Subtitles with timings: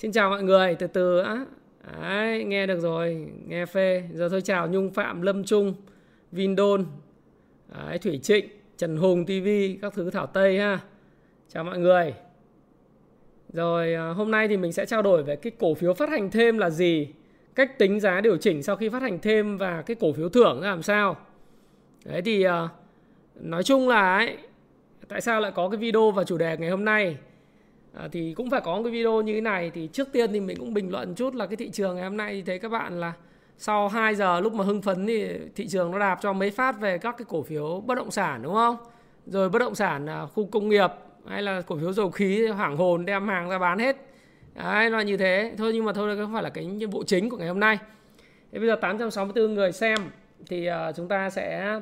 [0.00, 1.44] Xin chào mọi người, từ từ á.
[2.00, 4.04] Đấy, nghe được rồi, nghe phê.
[4.12, 5.74] Giờ tôi chào Nhung Phạm, Lâm Trung,
[6.32, 6.86] Vindon,
[7.68, 9.48] Đấy, Thủy Trịnh, Trần Hùng TV,
[9.82, 10.80] các thứ Thảo Tây ha.
[11.48, 12.14] Chào mọi người.
[13.52, 16.30] Rồi à, hôm nay thì mình sẽ trao đổi về cái cổ phiếu phát hành
[16.30, 17.08] thêm là gì,
[17.54, 20.60] cách tính giá điều chỉnh sau khi phát hành thêm và cái cổ phiếu thưởng
[20.60, 21.16] làm sao.
[22.04, 22.68] Đấy thì à,
[23.34, 24.36] nói chung là ấy,
[25.08, 27.16] tại sao lại có cái video và chủ đề ngày hôm nay
[27.94, 30.40] à, thì cũng phải có một cái video như thế này thì trước tiên thì
[30.40, 32.68] mình cũng bình luận chút là cái thị trường ngày hôm nay thì thấy các
[32.68, 33.12] bạn là
[33.58, 36.80] sau 2 giờ lúc mà hưng phấn thì thị trường nó đạp cho mấy phát
[36.80, 38.76] về các cái cổ phiếu bất động sản đúng không?
[39.26, 40.90] Rồi bất động sản à, khu công nghiệp
[41.26, 43.96] hay là cổ phiếu dầu khí hoảng hồn đem hàng ra bán hết.
[44.54, 45.54] Đấy nó như thế.
[45.58, 47.78] Thôi nhưng mà thôi không phải là cái nhiệm vụ chính của ngày hôm nay.
[48.52, 49.98] Thế bây giờ 864 người xem
[50.46, 51.80] thì uh, chúng ta sẽ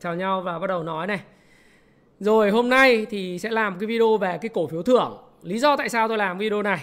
[0.00, 1.20] chào nhau và bắt đầu nói này.
[2.20, 5.18] Rồi hôm nay thì sẽ làm cái video về cái cổ phiếu thưởng.
[5.42, 6.78] Lý do tại sao tôi làm video này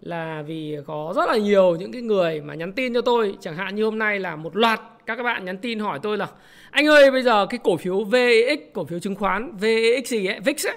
[0.00, 3.56] là vì có rất là nhiều những cái người mà nhắn tin cho tôi, chẳng
[3.56, 6.26] hạn như hôm nay là một loạt các các bạn nhắn tin hỏi tôi là
[6.70, 10.40] anh ơi bây giờ cái cổ phiếu VX, cổ phiếu chứng khoán VX gì ấy,
[10.40, 10.76] VIX ấy,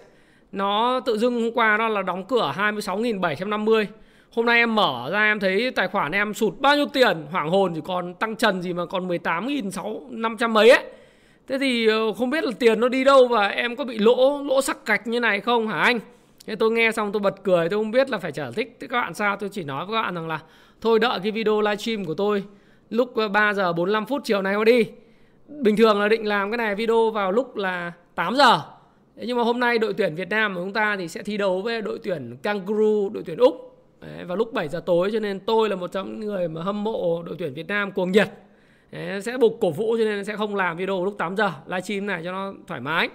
[0.51, 3.85] nó tự dưng hôm qua nó là đóng cửa 26.750
[4.31, 7.49] Hôm nay em mở ra em thấy tài khoản em sụt bao nhiêu tiền Hoảng
[7.49, 10.83] hồn chỉ còn tăng trần gì mà còn 18.500 mấy ấy.
[11.47, 14.43] Thế thì ờ, không biết là tiền nó đi đâu và em có bị lỗ
[14.43, 15.99] lỗ sắc cạch như này không hả anh?
[16.45, 18.91] Thế tôi nghe xong tôi bật cười tôi không biết là phải trả thích các
[18.91, 20.39] bạn sao tôi chỉ nói với các bạn rằng là
[20.81, 22.43] thôi đợi cái video livestream của tôi
[22.89, 24.85] lúc ờ, 3 giờ 45 phút chiều nay qua đi.
[25.47, 28.61] Bình thường là định làm cái này video vào lúc là 8 giờ.
[29.17, 31.37] Thế nhưng mà hôm nay đội tuyển Việt Nam của chúng ta thì sẽ thi
[31.37, 33.71] đấu với đội tuyển Kangaroo, đội tuyển Úc
[34.01, 36.61] Đấy, vào lúc 7 giờ tối cho nên tôi là một trong những người mà
[36.63, 38.29] hâm mộ đội tuyển Việt Nam cuồng nhiệt
[38.91, 42.05] Đấy, sẽ buộc cổ vũ cho nên sẽ không làm video lúc 8 giờ livestream
[42.05, 43.09] này cho nó thoải mái.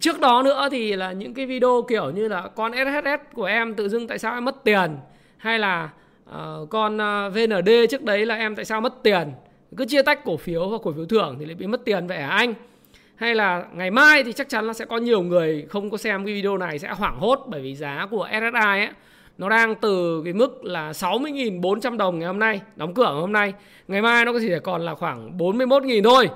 [0.00, 3.74] Trước đó nữa thì là những cái video kiểu như là con SSS của em
[3.74, 4.96] tự dưng tại sao em mất tiền
[5.36, 5.90] hay là
[6.30, 9.28] uh, con ờ, uh, VND trước đấy là em tại sao mất tiền
[9.76, 12.18] cứ chia tách cổ phiếu và cổ phiếu thưởng thì lại bị mất tiền vậy
[12.18, 12.54] hả anh?
[13.14, 16.24] Hay là ngày mai thì chắc chắn là sẽ có nhiều người không có xem
[16.24, 18.88] cái video này sẽ hoảng hốt bởi vì giá của SSI ấy
[19.38, 23.32] nó đang từ cái mức là 60.400 đồng ngày hôm nay đóng cửa ngày hôm
[23.32, 23.52] nay.
[23.88, 26.28] Ngày mai nó có thể còn là khoảng 41.000 thôi.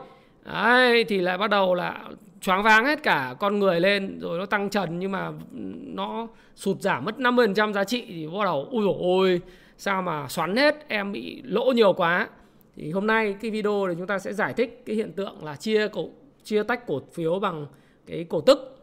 [0.45, 2.01] Đấy thì lại bắt đầu là
[2.41, 5.33] choáng váng hết cả con người lên rồi nó tăng trần nhưng mà
[5.95, 9.41] nó sụt giảm mất 50% giá trị thì bắt đầu ui dồi ôi
[9.79, 12.29] sao mà xoắn hết em bị lỗ nhiều quá.
[12.77, 15.57] Thì hôm nay cái video này chúng ta sẽ giải thích cái hiện tượng là
[15.57, 16.09] chia cổ
[16.45, 17.67] chia tách cổ phiếu bằng
[18.07, 18.79] cái cổ tức.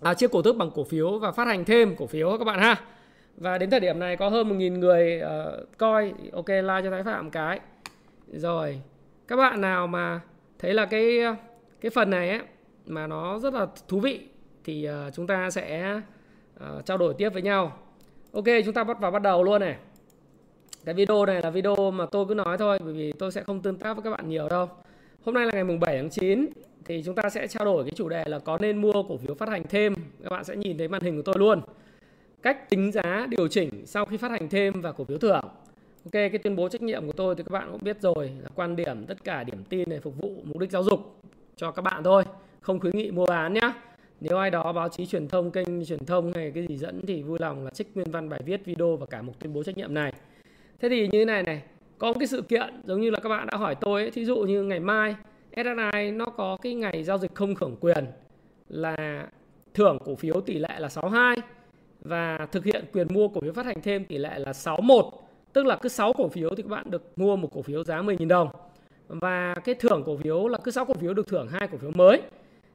[0.00, 2.58] À, chia cổ tức bằng cổ phiếu và phát hành thêm cổ phiếu các bạn
[2.58, 2.76] ha
[3.36, 7.02] và đến thời điểm này có hơn 1.000 người uh, coi ok like cho Thái
[7.02, 7.60] Phạm cái.
[8.32, 8.80] Rồi
[9.28, 10.20] các bạn nào mà
[10.58, 11.18] thấy là cái
[11.80, 12.40] cái phần này ấy
[12.86, 14.20] mà nó rất là thú vị
[14.64, 16.00] thì uh, chúng ta sẽ
[16.56, 17.78] uh, trao đổi tiếp với nhau.
[18.32, 19.76] Ok chúng ta bắt vào bắt đầu luôn này.
[20.84, 23.62] Cái video này là video mà tôi cứ nói thôi bởi vì tôi sẽ không
[23.62, 24.68] tương tác với các bạn nhiều đâu.
[25.24, 26.46] Hôm nay là ngày mùng 7 tháng 9
[26.84, 29.34] thì chúng ta sẽ trao đổi cái chủ đề là có nên mua cổ phiếu
[29.34, 29.94] phát hành thêm.
[30.22, 31.60] Các bạn sẽ nhìn thấy màn hình của tôi luôn
[32.46, 35.40] cách tính giá điều chỉnh sau khi phát hành thêm và cổ phiếu thưởng.
[36.04, 38.48] Ok cái tuyên bố trách nhiệm của tôi thì các bạn cũng biết rồi là
[38.54, 41.20] quan điểm tất cả điểm tin này phục vụ mục đích giáo dục
[41.56, 42.24] cho các bạn thôi
[42.60, 43.72] không khuyến nghị mua bán nhé
[44.20, 47.22] nếu ai đó báo chí truyền thông kênh truyền thông hay cái gì dẫn thì
[47.22, 49.76] vui lòng là trích nguyên văn bài viết video và cả một tuyên bố trách
[49.76, 50.12] nhiệm này.
[50.80, 51.62] Thế thì như thế này này
[51.98, 54.24] có một cái sự kiện giống như là các bạn đã hỏi tôi ấy, thí
[54.24, 55.16] dụ như ngày mai
[55.56, 58.06] SSI nó có cái ngày giao dịch không hưởng quyền
[58.68, 59.26] là
[59.74, 61.36] thưởng cổ phiếu tỷ lệ là 62
[62.08, 65.06] và thực hiện quyền mua cổ phiếu phát hành thêm tỷ lệ là 61
[65.52, 68.02] tức là cứ 6 cổ phiếu thì các bạn được mua một cổ phiếu giá
[68.02, 68.48] 10.000 đồng.
[69.08, 71.90] Và cái thưởng cổ phiếu là cứ 6 cổ phiếu được thưởng hai cổ phiếu
[71.94, 72.22] mới.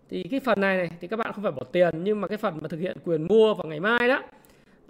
[0.10, 2.38] Thì cái phần này, này thì các bạn không phải bỏ tiền nhưng mà cái
[2.38, 4.22] phần mà thực hiện quyền mua vào ngày mai đó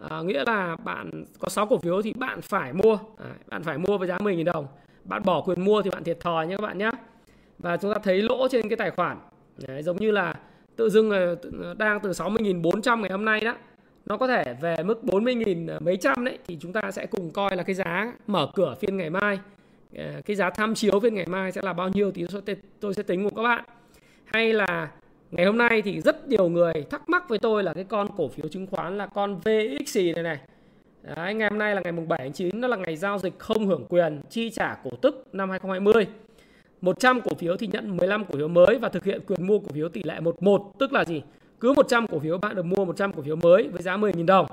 [0.10, 3.78] à, nghĩa là bạn có 6 cổ phiếu thì bạn phải mua à, bạn phải
[3.78, 4.68] mua với giá 10.000 đồng.
[5.04, 6.92] Bạn bỏ quyền mua thì bạn thiệt thòi nhé các bạn nhé.
[7.60, 9.18] Và chúng ta thấy lỗ trên cái tài khoản.
[9.68, 10.34] Đấy, giống như là
[10.76, 11.36] tự dưng ờ,
[11.78, 13.56] đang từ 60.400 ngày hôm nay đó
[14.12, 17.32] nó có thể về mức 40.000 à, mấy trăm đấy thì chúng ta sẽ cùng
[17.32, 19.40] coi là cái giá mở cửa phiên ngày mai.
[19.98, 22.26] À, cái giá tham chiếu phiên ngày mai sẽ là bao nhiêu thì
[22.80, 23.64] tôi sẽ tính cùng các bạn.
[24.26, 24.92] Hay là
[25.32, 28.28] ngày hôm nay thì rất nhiều người thắc mắc với tôi là cái con cổ
[28.28, 30.38] phiếu chứng khoán là con VXC này này.
[31.04, 33.40] Đấy, ngày hôm nay là ngày mùng 7 tháng 9 nó là ngày giao dịch
[33.40, 36.08] không hưởng quyền chi trả cổ tức năm 2020
[36.82, 39.68] 100 cổ phiếu thì nhận 15 cổ phiếu mới và thực hiện quyền mua cổ
[39.74, 41.22] phiếu tỷ lệ 11 tức là gì?
[41.62, 44.48] Cứ 100 cổ phiếu bạn được mua 100 cổ phiếu mới với giá 10.000 đồng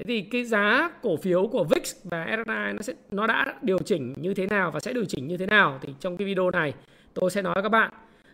[0.00, 3.78] Thế thì cái giá cổ phiếu của VIX và RSI nó sẽ, nó đã điều
[3.78, 6.50] chỉnh như thế nào và sẽ điều chỉnh như thế nào thì trong cái video
[6.50, 6.74] này
[7.14, 7.92] tôi sẽ nói với các bạn.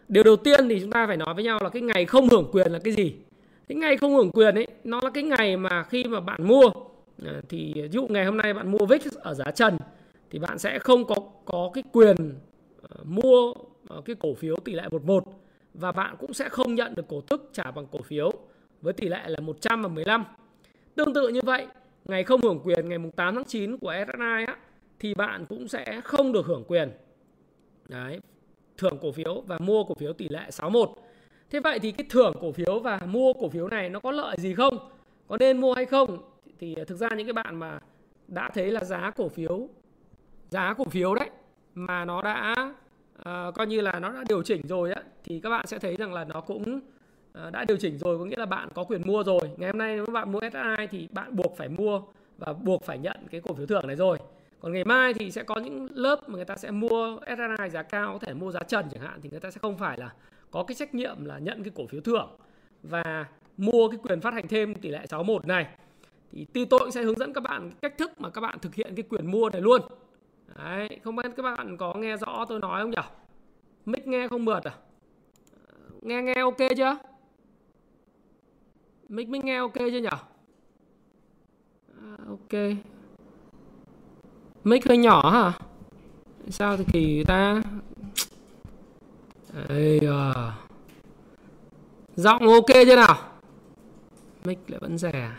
[0.09, 2.49] Điều đầu tiên thì chúng ta phải nói với nhau là cái ngày không hưởng
[2.53, 3.15] quyền là cái gì?
[3.69, 6.71] Cái ngày không hưởng quyền ấy, nó là cái ngày mà khi mà bạn mua
[7.25, 9.79] à, thì ví dụ ngày hôm nay bạn mua VIX ở giá trần
[10.31, 12.17] thì bạn sẽ không có có cái quyền
[12.83, 13.53] à, mua
[13.89, 15.25] à, cái cổ phiếu tỷ lệ 11
[15.81, 18.33] và bạn cũng sẽ không nhận được cổ tức trả bằng cổ phiếu
[18.83, 20.25] với tỷ lệ là 100 và 15.
[20.95, 21.67] Tương tự như vậy,
[22.05, 24.57] ngày không hưởng quyền ngày 8 tháng 9 của SSI á,
[24.99, 26.91] thì bạn cũng sẽ không được hưởng quyền.
[27.89, 28.21] Đấy,
[28.77, 30.91] thưởng cổ phiếu và mua cổ phiếu tỷ lệ 61.
[31.51, 34.37] Thế vậy thì cái thưởng cổ phiếu và mua cổ phiếu này nó có lợi
[34.39, 34.79] gì không?
[35.29, 36.19] Có nên mua hay không?
[36.59, 37.79] Thì à, thực ra những cái bạn mà
[38.29, 39.69] đã thấy là giá cổ phiếu
[40.51, 41.31] giá cổ phiếu đấy
[41.75, 42.55] mà nó đã
[43.19, 45.97] uh, coi như là nó đã điều chỉnh rồi á thì các bạn sẽ thấy
[45.97, 46.81] rằng là nó cũng
[47.47, 49.51] uh, đã điều chỉnh rồi có nghĩa là bạn có quyền mua rồi.
[49.57, 52.03] Ngày hôm nay nếu bạn mua SSI thì bạn buộc phải mua
[52.39, 54.19] và buộc phải nhận cái cổ phiếu thưởng này rồi.
[54.61, 57.83] Còn ngày mai thì sẽ có những lớp mà người ta sẽ mua SSI giá
[57.83, 60.13] cao có thể mua giá trần chẳng hạn thì người ta sẽ không phải là
[60.51, 62.37] có cái trách nhiệm là nhận cái cổ phiếu thưởng
[62.83, 63.27] và
[63.57, 65.67] mua cái quyền phát hành thêm tỷ lệ 61 này.
[66.33, 68.75] Thì tuy tôi cũng sẽ hướng dẫn các bạn cách thức mà các bạn thực
[68.75, 69.83] hiện cái quyền mua này luôn.
[70.59, 73.03] Đấy, không biết các bạn có nghe rõ tôi nói không nhỉ?
[73.87, 74.73] Mic nghe không mượt à?
[75.69, 76.97] Ờ, nghe nghe ok chưa?
[79.09, 80.09] Mic mic nghe ok chưa nhỉ?
[82.03, 82.77] À, ok.
[84.65, 85.53] Mic hơi nhỏ hả?
[86.49, 87.63] Sao thì kỳ ta?
[89.69, 90.55] Ây à.
[92.17, 93.17] Giọng ok chưa nào?
[94.45, 95.31] Mic lại vẫn rẻ.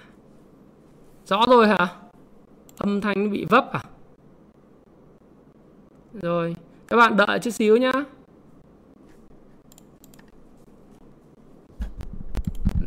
[1.26, 1.96] Rõ rồi hả?
[2.78, 3.82] Âm thanh bị vấp à?
[6.22, 6.56] Rồi,
[6.88, 7.92] các bạn đợi chút xíu nhá.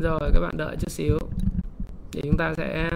[0.01, 1.19] Rồi, các bạn đợi chút xíu.
[2.15, 2.91] Để chúng ta sẽ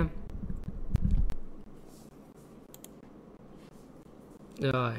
[4.59, 4.93] Rồi.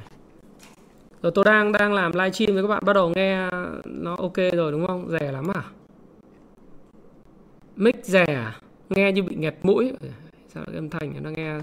[1.21, 3.49] Rồi tôi đang đang làm livestream với các bạn bắt đầu nghe
[3.85, 5.09] nó ok rồi đúng không?
[5.19, 5.63] Rẻ lắm à?
[7.75, 8.59] Mic rẻ à?
[8.89, 9.93] Nghe như bị nghẹt mũi.
[10.47, 11.59] Sao âm thanh nó nghe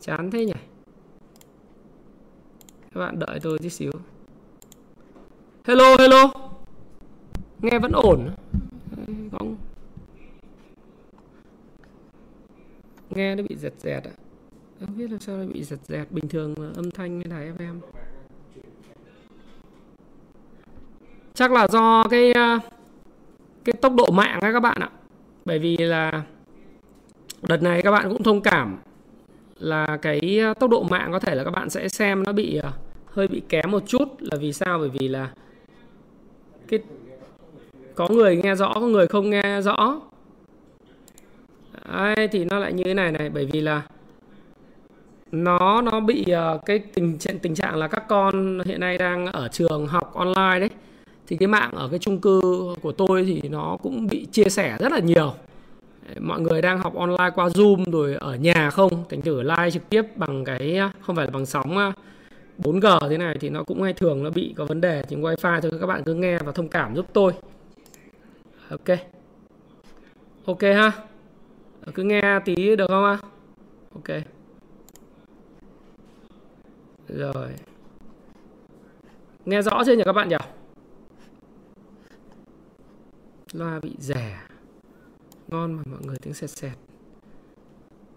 [0.00, 0.52] chán thế nhỉ?
[2.96, 3.92] Các bạn đợi tôi tí xíu.
[5.64, 6.32] Hello hello.
[7.62, 8.30] Nghe vẫn ổn.
[9.32, 9.56] Không.
[13.10, 14.14] Nghe nó bị giật giật ạ.
[14.80, 16.04] Không biết là sao nó bị giật giật.
[16.10, 17.80] Bình thường là âm thanh đài FM
[21.34, 22.58] chắc là do cái ờ,
[23.64, 24.90] cái tốc độ mạng các bạn ạ.
[25.44, 26.22] Bởi vì là
[27.42, 28.78] đợt này các bạn cũng thông cảm
[29.58, 32.56] là cái ờ, tốc độ mạng có thể là các bạn sẽ xem nó bị
[32.56, 32.72] ờ,
[33.16, 34.78] hơi bị kém một chút là vì sao?
[34.78, 35.30] Bởi vì là
[36.68, 36.80] cái
[37.94, 40.00] có người nghe rõ có người không nghe rõ.
[41.92, 43.82] Đấy, thì nó lại như thế này này bởi vì là
[45.32, 46.24] nó nó bị
[46.54, 50.14] uh, cái tình trạng tình trạng là các con hiện nay đang ở trường học
[50.14, 50.70] online đấy.
[51.26, 52.40] Thì cái mạng ở cái chung cư
[52.82, 55.34] của tôi thì nó cũng bị chia sẻ rất là nhiều.
[56.20, 59.04] Mọi người đang học online qua zoom rồi ở nhà không?
[59.10, 61.92] Thành thử live trực tiếp bằng cái không phải là bằng sóng
[62.58, 65.60] 4G thế này thì nó cũng hay thường nó bị có vấn đề, thì wifi
[65.60, 67.32] thôi, các bạn cứ nghe và thông cảm giúp tôi.
[68.70, 68.98] Ok.
[70.44, 70.92] Ok ha.
[71.94, 73.18] Cứ nghe tí được không ạ
[73.94, 74.22] ok.
[77.08, 77.48] Rồi.
[79.44, 80.36] Nghe rõ chưa nhỉ các bạn nhỉ?
[83.52, 84.40] Loa bị rẻ.
[85.48, 86.72] Ngon mà mọi người tiếng sẹt sẹt.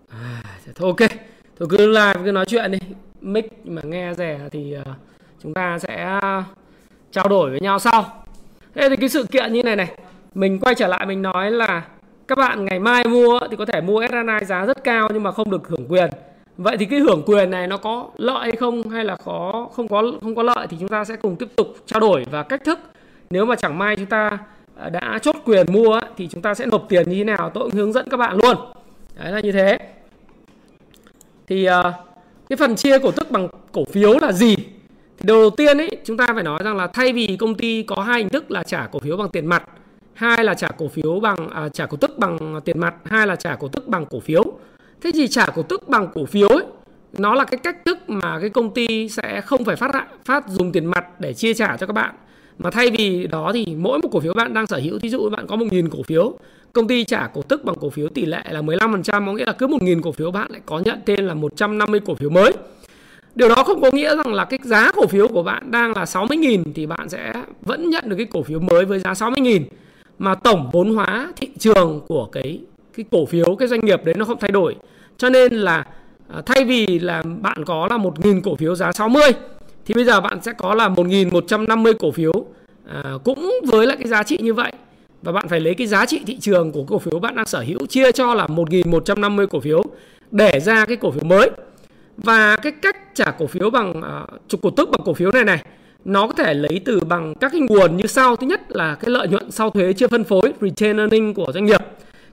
[0.08, 0.44] À
[0.76, 1.10] thôi, ok.
[1.56, 2.80] Thôi cứ live, cứ nói chuyện đi
[3.22, 4.94] mic mà nghe rẻ thì ờ,
[5.44, 6.20] chúng ta sẽ
[7.12, 8.24] trao đổi với nhau sau.
[8.76, 9.92] Thế thì cái sự kiện như này này
[10.36, 11.84] mình quay trở lại mình nói là
[12.28, 15.32] các bạn ngày mai mua thì có thể mua SRNI giá rất cao nhưng mà
[15.32, 16.10] không được hưởng quyền.
[16.58, 19.88] Vậy thì cái hưởng quyền này nó có lợi hay không hay là có không
[19.88, 22.64] có không có lợi thì chúng ta sẽ cùng tiếp tục trao đổi và cách
[22.66, 22.80] thức.
[23.30, 24.38] Nếu mà chẳng may chúng ta
[24.76, 27.64] ờ, đã chốt quyền mua thì chúng ta sẽ nộp tiền như thế nào tôi
[27.64, 28.58] cũng hướng dẫn các bạn luôn.
[29.16, 29.80] Đấy là như thế.
[31.48, 31.86] Thì uh,
[32.50, 34.56] cái phần chia cổ tức bằng cổ phiếu là gì?
[35.18, 37.96] Thì đầu tiên ấy chúng ta phải nói rằng là thay vì công ty có
[37.96, 39.64] hai hình thức là trả cổ phiếu bằng tiền mặt
[40.14, 43.36] hai là trả cổ phiếu bằng à, trả cổ tức bằng tiền mặt hai là
[43.36, 44.44] trả cổ tức bằng cổ phiếu.
[45.02, 46.64] Thế thì trả cổ tức bằng cổ phiếu ấy
[47.18, 50.72] nó là cái cách thức mà cái công ty sẽ không phải phát phát dùng
[50.72, 52.16] tiền mặt để chia trả cho các bạn.
[52.58, 55.30] Mà thay vì đó thì mỗi một cổ phiếu bạn đang sở hữu thí dụ
[55.30, 56.38] bạn có 1.000 cổ phiếu
[56.74, 59.54] công ty trả cổ tức bằng cổ phiếu tỷ lệ là 15% có nghĩa là
[59.54, 62.54] cứ 1.000 cổ phiếu bạn lại có nhận tên là 150 cổ phiếu mới.
[63.36, 66.04] Điều đó không có nghĩa rằng là cái giá cổ phiếu của bạn đang là
[66.04, 69.62] 60.000 thì bạn sẽ vẫn nhận được cái cổ phiếu mới với giá 60.000
[70.20, 72.60] mà tổng vốn hóa thị trường của cái
[72.98, 74.76] cái cổ phiếu cái doanh nghiệp đấy nó không thay đổi.
[75.18, 75.86] Cho nên là
[76.34, 79.32] à, thay vì là bạn có là 1.000 cổ phiếu giá 60
[79.86, 82.46] thì bây giờ bạn sẽ có là 1.150 cổ phiếu
[82.88, 84.72] à, cũng với lại cái giá trị như vậy
[85.22, 87.60] và bạn phải lấy cái giá trị thị trường của cổ phiếu bạn đang sở
[87.60, 89.84] hữu chia cho là 1.150 cổ phiếu
[90.32, 91.50] để ra cái cổ phiếu mới.
[92.18, 94.02] Và cái cách trả cổ phiếu bằng
[94.54, 95.64] uh, cổ tức bằng cổ phiếu này này
[96.06, 98.36] nó có thể lấy từ bằng các cái nguồn như sau.
[98.36, 101.66] Thứ nhất là cái lợi nhuận sau thuế chưa phân phối retain earning của doanh
[101.66, 101.82] nghiệp.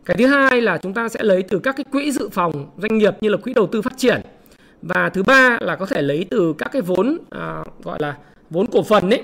[0.05, 2.99] Cái thứ hai là chúng ta sẽ lấy từ các cái quỹ dự phòng doanh
[2.99, 4.21] nghiệp như là quỹ đầu tư phát triển.
[4.83, 8.17] Và thứ ba là có thể lấy từ các cái vốn à, gọi là
[8.51, 9.23] vốn cổ phần ấy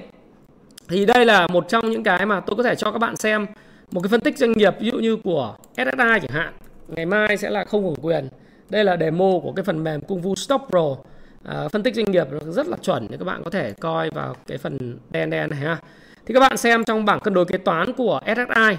[0.92, 3.46] thì đây là một trong những cái mà tôi có thể cho các bạn xem.
[3.90, 6.52] Một cái phân tích doanh nghiệp ví dụ như của SSI chẳng hạn.
[6.88, 8.28] Ngày mai sẽ là không hưởng quyền.
[8.70, 10.96] Đây là demo của cái phần mềm Kung Fu Stock Pro.
[11.44, 14.34] À, phân tích doanh nghiệp rất là chuẩn thì các bạn có thể coi vào
[14.46, 15.78] cái phần đen đen này ha.
[16.26, 18.76] Thì các bạn xem trong bảng cân đối kế toán của SSI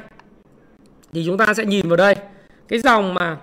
[1.13, 2.15] thì chúng ta sẽ nhìn vào đây.
[2.67, 3.38] Cái dòng mà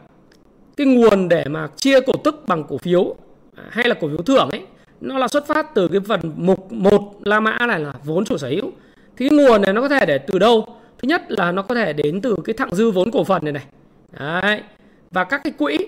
[0.76, 3.14] cái nguồn để mà chia cổ tức bằng cổ phiếu
[3.56, 4.62] à, hay là cổ phiếu thưởng ấy
[5.00, 8.38] nó là xuất phát từ cái phần mục một la mã này là vốn chủ
[8.38, 8.72] sở hữu
[9.16, 10.66] thì cái nguồn này nó có thể để từ đâu
[10.98, 13.52] thứ nhất là nó có thể đến từ cái thặng dư vốn cổ phần này
[13.52, 13.64] này
[14.18, 14.60] Đấy.
[15.10, 15.78] và các cái quỹ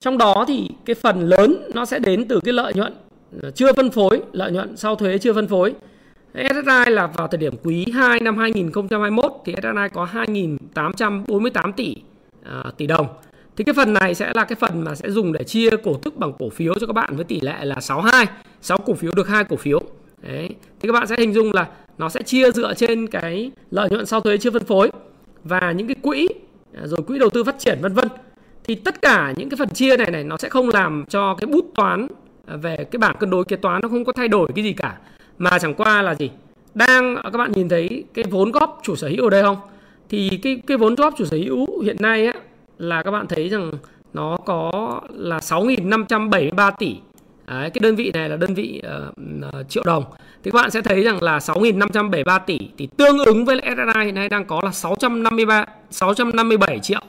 [0.00, 2.94] trong đó thì cái phần lớn nó sẽ đến từ cái lợi nhuận
[3.42, 5.74] ờ, chưa phân phối, lợi nhuận sau thuế chưa phân phối.
[6.34, 11.96] SSI là vào thời điểm quý 2 năm 2021 thì SSI có 2.848 tỷ
[12.40, 13.06] uh, tỷ đồng.
[13.56, 16.16] Thì cái phần này sẽ là cái phần mà sẽ dùng để chia cổ tức
[16.16, 18.26] bằng cổ phiếu cho các bạn với tỷ lệ là 62,
[18.60, 19.80] 6 cổ phiếu được hai cổ phiếu.
[20.22, 20.48] Đấy.
[20.80, 21.66] Thì các bạn sẽ hình dung là
[21.98, 24.90] nó sẽ chia dựa trên cái lợi nhuận sau thuế chưa phân phối
[25.44, 26.28] và những cái quỹ
[26.74, 28.08] à, rồi quỹ đầu tư phát triển vân vân
[28.64, 31.46] thì tất cả những cái phần chia này này nó sẽ không làm cho cái
[31.46, 32.06] bút toán
[32.46, 34.72] à, về cái bảng cân đối kế toán nó không có thay đổi cái gì
[34.72, 34.98] cả
[35.38, 36.30] mà chẳng qua là gì
[36.74, 39.56] đang à, các bạn nhìn thấy cái vốn góp chủ sở hữu ở đây không
[40.08, 42.32] thì cái cái vốn góp chủ sở hữu hiện nay á,
[42.78, 43.70] là các bạn thấy rằng
[44.12, 46.96] nó có là 6.573 tỷ
[47.46, 48.82] Đấy, cái đơn vị này là đơn vị
[49.60, 50.04] uh, triệu đồng
[50.42, 54.14] thì các bạn sẽ thấy rằng là 6.573 tỷ thì tương ứng với SSI hiện
[54.14, 57.00] nay đang có là 653 657 triệu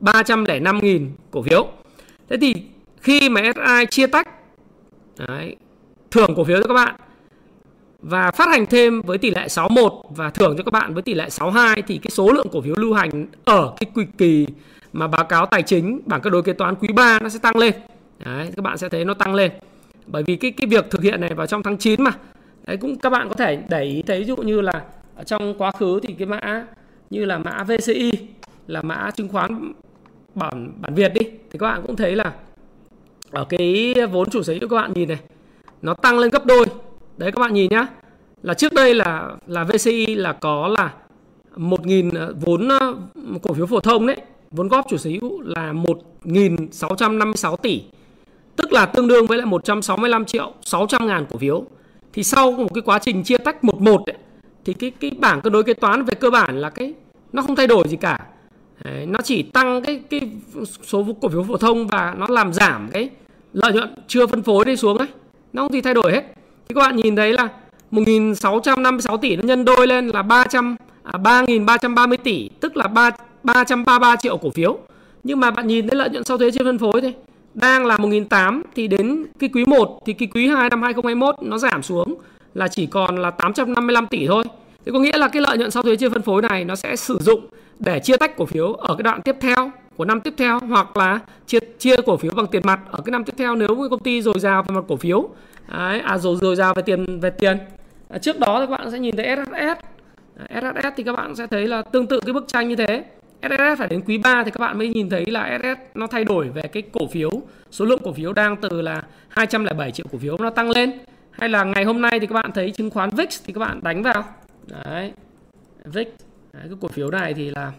[0.00, 1.68] 305.000 cổ phiếu.
[2.28, 2.54] Thế thì
[3.00, 4.28] khi mà SSI chia tách
[5.28, 5.56] đấy,
[6.10, 6.94] thưởng cổ phiếu cho các bạn
[8.02, 11.14] và phát hành thêm với tỷ lệ 61 và thưởng cho các bạn với tỷ
[11.14, 14.46] lệ 62 thì cái số lượng cổ phiếu lưu hành ở cái kỳ kỳ
[14.92, 17.56] mà báo cáo tài chính bảng cân đối kế toán quý 3 nó sẽ tăng
[17.56, 17.74] lên.
[18.24, 19.52] Đấy, các bạn sẽ thấy nó tăng lên.
[20.06, 22.10] Bởi vì cái cái việc thực hiện này vào trong tháng 9 mà.
[22.66, 24.84] Đấy cũng các bạn có thể để ý thấy ví dụ như là
[25.16, 26.66] ở trong quá khứ thì cái mã
[27.10, 28.10] như là mã VCI
[28.66, 29.72] là mã chứng khoán
[30.34, 32.32] bản bản Việt đi thì các bạn cũng thấy là
[33.30, 35.18] ở cái vốn chủ sở hữu các bạn nhìn này
[35.82, 36.66] nó tăng lên gấp đôi
[37.16, 37.86] đấy các bạn nhìn nhá
[38.42, 40.92] là trước đây là là VCI là có là
[41.56, 42.94] một nghìn vốn ờ,
[43.42, 44.16] cổ phiếu phổ thông đấy
[44.50, 47.82] vốn góp chủ sở hữu là 1.656 tỷ
[48.56, 51.64] tức là tương đương với lại 165 triệu 600 ngàn cổ phiếu.
[52.12, 54.16] Thì sau một cái quá trình chia tách một một ấy,
[54.64, 56.94] thì cái cái bảng cân đối kế toán về cơ bản là cái
[57.32, 58.26] nó không thay đổi gì cả.
[58.84, 60.20] Đấy, nó chỉ tăng cái cái
[60.82, 63.10] số cổ phiếu phổ thông và nó làm giảm cái
[63.52, 65.08] lợi nhuận chưa phân phối đi xuống ấy.
[65.52, 66.22] Nó không gì thay đổi hết.
[66.68, 67.48] Thì các bạn nhìn thấy là
[67.92, 73.10] 1.656 tỷ nó nhân đôi lên là 300 à, 3.330 tỷ tức là 3
[73.42, 74.78] 333 triệu cổ phiếu.
[75.24, 77.14] Nhưng mà bạn nhìn thấy lợi nhuận sau thuế trên phân phối thôi.
[77.54, 81.58] Đang là 1.800 thì đến cái quý 1 thì cái quý 2 năm 2021 nó
[81.58, 82.14] giảm xuống
[82.54, 84.44] là chỉ còn là 855 tỷ thôi.
[84.86, 86.96] Thế có nghĩa là cái lợi nhuận sau thuế trên phân phối này nó sẽ
[86.96, 87.46] sử dụng
[87.78, 90.96] để chia tách cổ phiếu ở cái đoạn tiếp theo của năm tiếp theo hoặc
[90.96, 93.88] là chia chia cổ phiếu bằng tiền mặt ở cái năm tiếp theo nếu cái
[93.90, 95.28] công ty dồi dào về mặt cổ phiếu.
[95.72, 97.58] Đấy, à dồi dồi dào về tiền về tiền.
[98.08, 99.84] À, trước đó thì các bạn sẽ nhìn thấy SHS
[100.50, 103.04] SHS thì các bạn sẽ thấy là tương tự cái bức tranh như thế
[103.42, 106.24] ss phải đến quý 3 thì các bạn mới nhìn thấy là ss nó thay
[106.24, 107.30] đổi về cái cổ phiếu.
[107.70, 110.98] Số lượng cổ phiếu đang từ là 207 triệu cổ phiếu nó tăng lên.
[111.30, 113.80] Hay là ngày hôm nay thì các bạn thấy chứng khoán VIX thì các bạn
[113.82, 114.24] đánh vào.
[114.84, 115.12] Đấy
[115.84, 116.06] VIX.
[116.52, 117.72] Đấy, cái cổ phiếu này thì là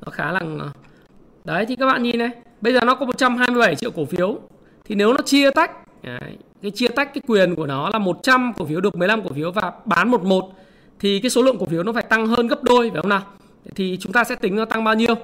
[0.00, 0.40] nó khá là
[1.44, 4.38] đấy thì các bạn nhìn này bây giờ nó có 127 triệu cổ phiếu.
[4.84, 5.70] Thì nếu nó chia tách
[6.02, 9.30] đấy, cái chia tách cái quyền của nó là 100 cổ phiếu được 15 cổ
[9.34, 10.50] phiếu và bán một một
[10.98, 13.22] thì cái số lượng cổ phiếu nó phải tăng hơn gấp đôi phải không nào?
[13.74, 15.14] Thì chúng ta sẽ tính nó tăng bao nhiêu?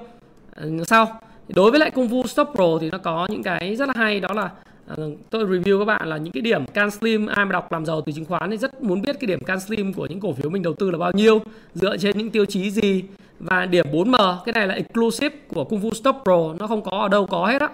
[0.55, 3.87] Ờ, Sau đối với lại công vụ stop pro thì nó có những cái rất
[3.87, 4.49] là hay đó là
[4.87, 7.85] ờ, tôi review các bạn là những cái điểm can slim ai mà đọc làm
[7.85, 10.33] giàu từ chứng khoán thì rất muốn biết cái điểm can slim của những cổ
[10.33, 11.41] phiếu mình đầu tư là bao nhiêu
[11.73, 13.03] dựa trên những tiêu chí gì.
[13.39, 16.91] Và điểm 4M cái này là exclusive của Kung Fu Stop Pro nó không có
[16.91, 17.69] ở đâu có hết á.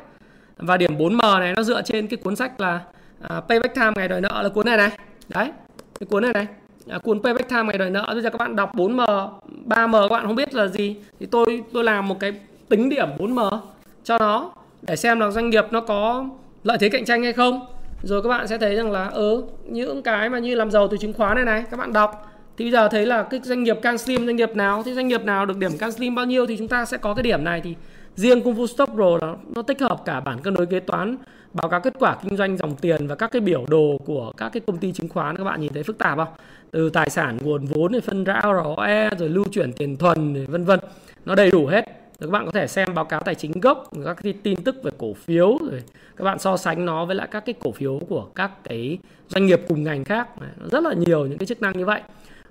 [0.57, 2.79] Và điểm 4M này nó dựa trên cái cuốn sách là
[3.23, 4.91] uh, Payback Time ngày đòi nợ là cuốn này này.
[5.29, 5.51] Đấy
[5.99, 6.47] cái cuốn này này
[6.87, 8.05] à, cuốn Payback Time ngày đòi nợ.
[8.13, 9.29] Bây giờ các bạn đọc 4M
[9.65, 10.95] 3M các bạn không biết là gì.
[11.19, 12.33] Thì tôi tôi làm một cái
[12.69, 13.59] tính điểm 4M
[14.03, 16.25] cho nó để xem là doanh nghiệp nó có
[16.63, 17.65] lợi thế cạnh tranh hay không.
[18.03, 20.97] Rồi các bạn sẽ thấy rằng là ừ những cái mà như làm giàu từ
[20.97, 22.27] chứng khoán này này các bạn đọc.
[22.57, 25.07] Thì bây giờ thấy là cái doanh nghiệp can slim doanh nghiệp nào thì doanh
[25.07, 27.43] nghiệp nào được điểm can slim bao nhiêu thì chúng ta sẽ có cái điểm
[27.43, 27.61] này.
[27.61, 27.75] Thì
[28.15, 31.17] riêng Kung Fu Stock Pro nó, nó tích hợp cả bản cân đối kế toán
[31.53, 34.49] báo cáo kết quả kinh doanh dòng tiền và các cái biểu đồ của các
[34.49, 35.37] cái công ty chứng khoán.
[35.37, 36.27] Các bạn nhìn thấy phức tạp không?
[36.71, 40.63] Từ tài sản nguồn vốn này phân rã ROE rồi lưu chuyển tiền thuần vân
[40.63, 40.79] vân.
[41.25, 41.85] Nó đầy đủ hết.
[42.19, 44.83] Rồi các bạn có thể xem báo cáo tài chính gốc các cái tin tức
[44.83, 45.83] về cổ phiếu rồi
[46.17, 49.45] các bạn so sánh nó với lại các cái cổ phiếu của các cái doanh
[49.45, 50.27] nghiệp cùng ngành khác.
[50.71, 52.01] Rất là nhiều những cái chức năng như vậy.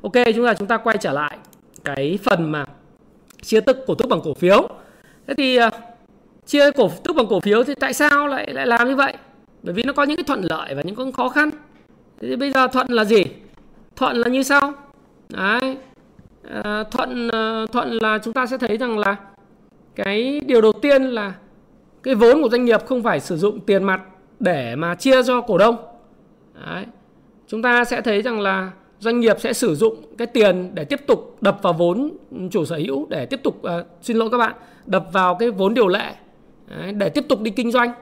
[0.02, 1.38] Ok chúng ta chúng ta quay trở lại
[1.84, 2.66] cái phần mà
[3.42, 4.68] chia tức cổ tức bằng cổ phiếu
[5.26, 5.72] thế thì uh,
[6.46, 9.14] chia cổ tức bằng cổ phiếu thì tại sao lại lại làm như vậy?
[9.62, 11.50] Bởi vì nó có những cái thuận lợi và những cái khó khăn.
[12.20, 13.24] Thế thì bây giờ thuận là gì?
[13.96, 14.72] Thuận là như sau.
[15.28, 15.76] Đấy
[16.64, 19.16] à, thuận uh, thuận là chúng ta sẽ thấy rằng là
[19.94, 21.34] cái điều đầu tiên là
[22.02, 24.00] cái vốn của doanh nghiệp không phải sử dụng tiền mặt
[24.40, 25.76] để mà chia cho cổ đông.
[26.66, 26.84] Đấy.
[27.46, 31.00] chúng ta sẽ thấy rằng là doanh nghiệp sẽ sử dụng cái tiền để tiếp
[31.06, 32.10] tục đập vào vốn
[32.50, 34.54] chủ sở hữu để tiếp tục à, xin lỗi các bạn
[34.86, 36.14] đập vào cái vốn điều lệ
[36.78, 37.92] Đấy, để tiếp tục đi kinh doanh.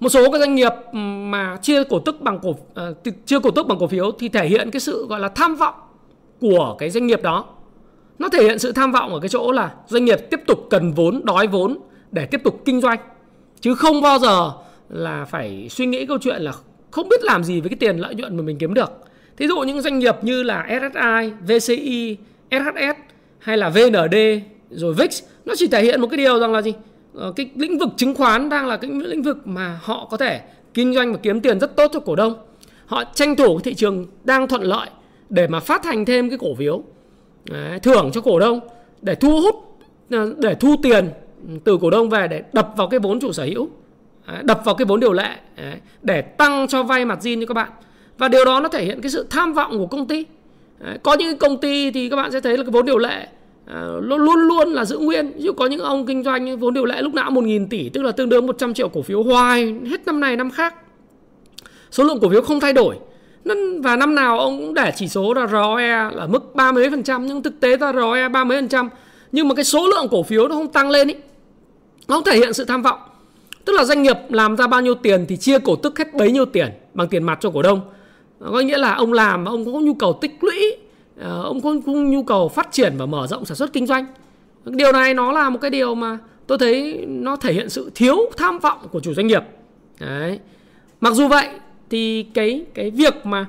[0.00, 2.86] Một số các doanh nghiệp ừ, mà chia cổ tức bằng cổ à,
[3.26, 5.74] chia cổ tức bằng cổ phiếu thì thể hiện cái sự gọi là tham vọng
[6.40, 7.44] của cái doanh nghiệp đó.
[8.18, 10.92] Nó thể hiện sự tham vọng ở cái chỗ là doanh nghiệp tiếp tục cần
[10.92, 11.78] vốn đói vốn
[12.12, 12.98] để tiếp tục kinh doanh
[13.60, 14.52] chứ không bao giờ
[14.88, 16.52] là phải suy nghĩ câu chuyện là
[16.90, 18.92] không biết làm gì với cái tiền lợi nhuận mà mình kiếm được
[19.40, 22.16] thí dụ những doanh nghiệp như là SSI, VCI,
[22.50, 22.96] SHS
[23.38, 24.16] hay là VND
[24.70, 26.72] rồi VIX nó chỉ thể hiện một cái điều rằng là gì?
[27.14, 30.40] Ờ, cái lĩnh vực chứng khoán đang là cái lĩnh vực mà họ có thể
[30.74, 32.34] kinh doanh và kiếm tiền rất tốt cho cổ đông.
[32.86, 34.90] Họ tranh thủ thị trường đang thuận lợi
[35.30, 36.82] để mà phát hành thêm cái cổ phiếu
[37.44, 38.60] Đấy, thưởng cho cổ đông
[39.02, 39.54] để thu hút
[40.10, 41.10] ờ, để thu tiền
[41.64, 43.68] từ cổ đông về để đập vào cái vốn chủ sở hữu
[44.42, 45.36] đập vào cái vốn điều lệ
[46.02, 47.70] để tăng cho vay mặt zin cho các bạn
[48.18, 50.24] và điều đó nó thể hiện cái sự tham vọng của công ty.
[50.78, 53.26] Đấy, có những công ty thì các bạn sẽ thấy là cái vốn điều lệ
[53.66, 55.32] à, luôn luôn là giữ nguyên.
[55.32, 58.02] Ví dụ có những ông kinh doanh vốn điều lệ lúc nào 1.000 tỷ tức
[58.02, 60.74] là tương đương 100 triệu cổ phiếu hoài hết năm này năm khác.
[61.90, 62.96] Số lượng cổ phiếu không thay đổi.
[63.82, 67.02] Và năm nào ông cũng để chỉ số là ROE là mức ba mấy phần
[67.02, 68.88] trăm nhưng thực tế ra ROE ba mấy phần trăm.
[69.32, 71.14] Nhưng mà cái số lượng cổ phiếu nó không tăng lên ý.
[72.08, 72.98] Nó không thể hiện sự tham vọng.
[73.64, 76.32] Tức là doanh nghiệp làm ra bao nhiêu tiền thì chia cổ tức hết bấy
[76.32, 77.80] nhiêu tiền bằng tiền mặt cho cổ đông
[78.40, 80.76] có nghĩa là ông làm ông có nhu cầu tích lũy
[81.20, 84.06] ờ, ông có nhu cầu phát triển và mở rộng sản xuất kinh doanh.
[84.64, 88.16] Điều này nó là một cái điều mà tôi thấy nó thể hiện sự thiếu
[88.36, 89.42] tham vọng của chủ doanh nghiệp.
[90.00, 90.38] Đấy.
[91.00, 91.48] Mặc dù vậy
[91.90, 93.46] thì cái cái việc mà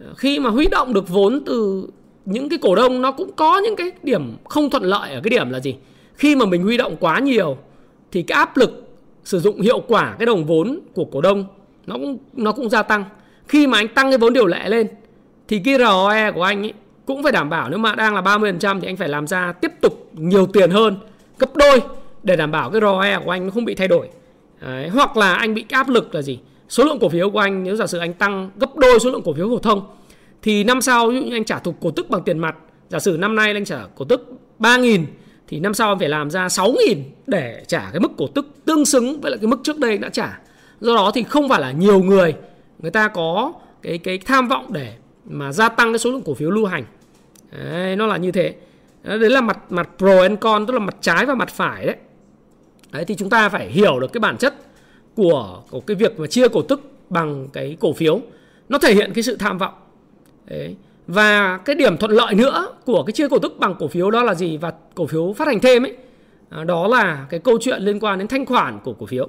[0.00, 1.86] ờ, khi mà huy động được vốn từ
[2.24, 5.30] những cái cổ đông nó cũng có những cái điểm không thuận lợi ở cái
[5.30, 5.76] điểm là gì?
[6.14, 7.56] Khi mà mình huy động quá nhiều
[8.12, 8.88] thì cái áp lực
[9.24, 11.44] sử dụng hiệu quả cái đồng vốn của cổ đông
[11.86, 13.04] nó cũng nó cũng gia tăng
[13.48, 14.86] khi mà anh tăng cái vốn điều lệ lên
[15.48, 16.72] thì cái ROE của anh ấy
[17.06, 19.72] cũng phải đảm bảo nếu mà đang là 30% thì anh phải làm ra tiếp
[19.80, 20.96] tục nhiều tiền hơn
[21.38, 21.80] gấp đôi
[22.22, 24.08] để đảm bảo cái ROE của anh nó không bị thay đổi.
[24.60, 26.38] Đấy, hoặc là anh bị áp lực là gì?
[26.68, 29.22] Số lượng cổ phiếu của anh nếu giả sử anh tăng gấp đôi số lượng
[29.24, 29.82] cổ phiếu phổ thông
[30.42, 32.56] thì năm sau ví dụ như anh trả thuộc cổ tức bằng tiền mặt
[32.88, 35.04] giả sử năm nay anh trả cổ tức 3.000
[35.48, 38.84] thì năm sau anh phải làm ra 6.000 để trả cái mức cổ tức tương
[38.84, 40.38] xứng với lại cái mức trước đây anh đã trả.
[40.80, 42.34] Do đó thì không phải là nhiều người
[42.82, 46.34] người ta có cái cái tham vọng để mà gia tăng cái số lượng cổ
[46.34, 46.84] phiếu lưu hành.
[47.52, 48.54] Đấy, nó là như thế.
[49.02, 51.96] Đấy là mặt mặt pro and con tức là mặt trái và mặt phải đấy.
[52.92, 54.54] Đấy thì chúng ta phải hiểu được cái bản chất
[55.14, 58.20] của, của cái việc mà chia cổ tức bằng cái cổ phiếu.
[58.68, 59.74] Nó thể hiện cái sự tham vọng.
[60.46, 60.76] Đấy.
[61.06, 64.22] và cái điểm thuận lợi nữa của cái chia cổ tức bằng cổ phiếu đó
[64.22, 64.56] là gì?
[64.56, 65.96] Và cổ phiếu phát hành thêm ấy
[66.48, 69.28] à, đó là cái câu chuyện liên quan đến thanh khoản của cổ phiếu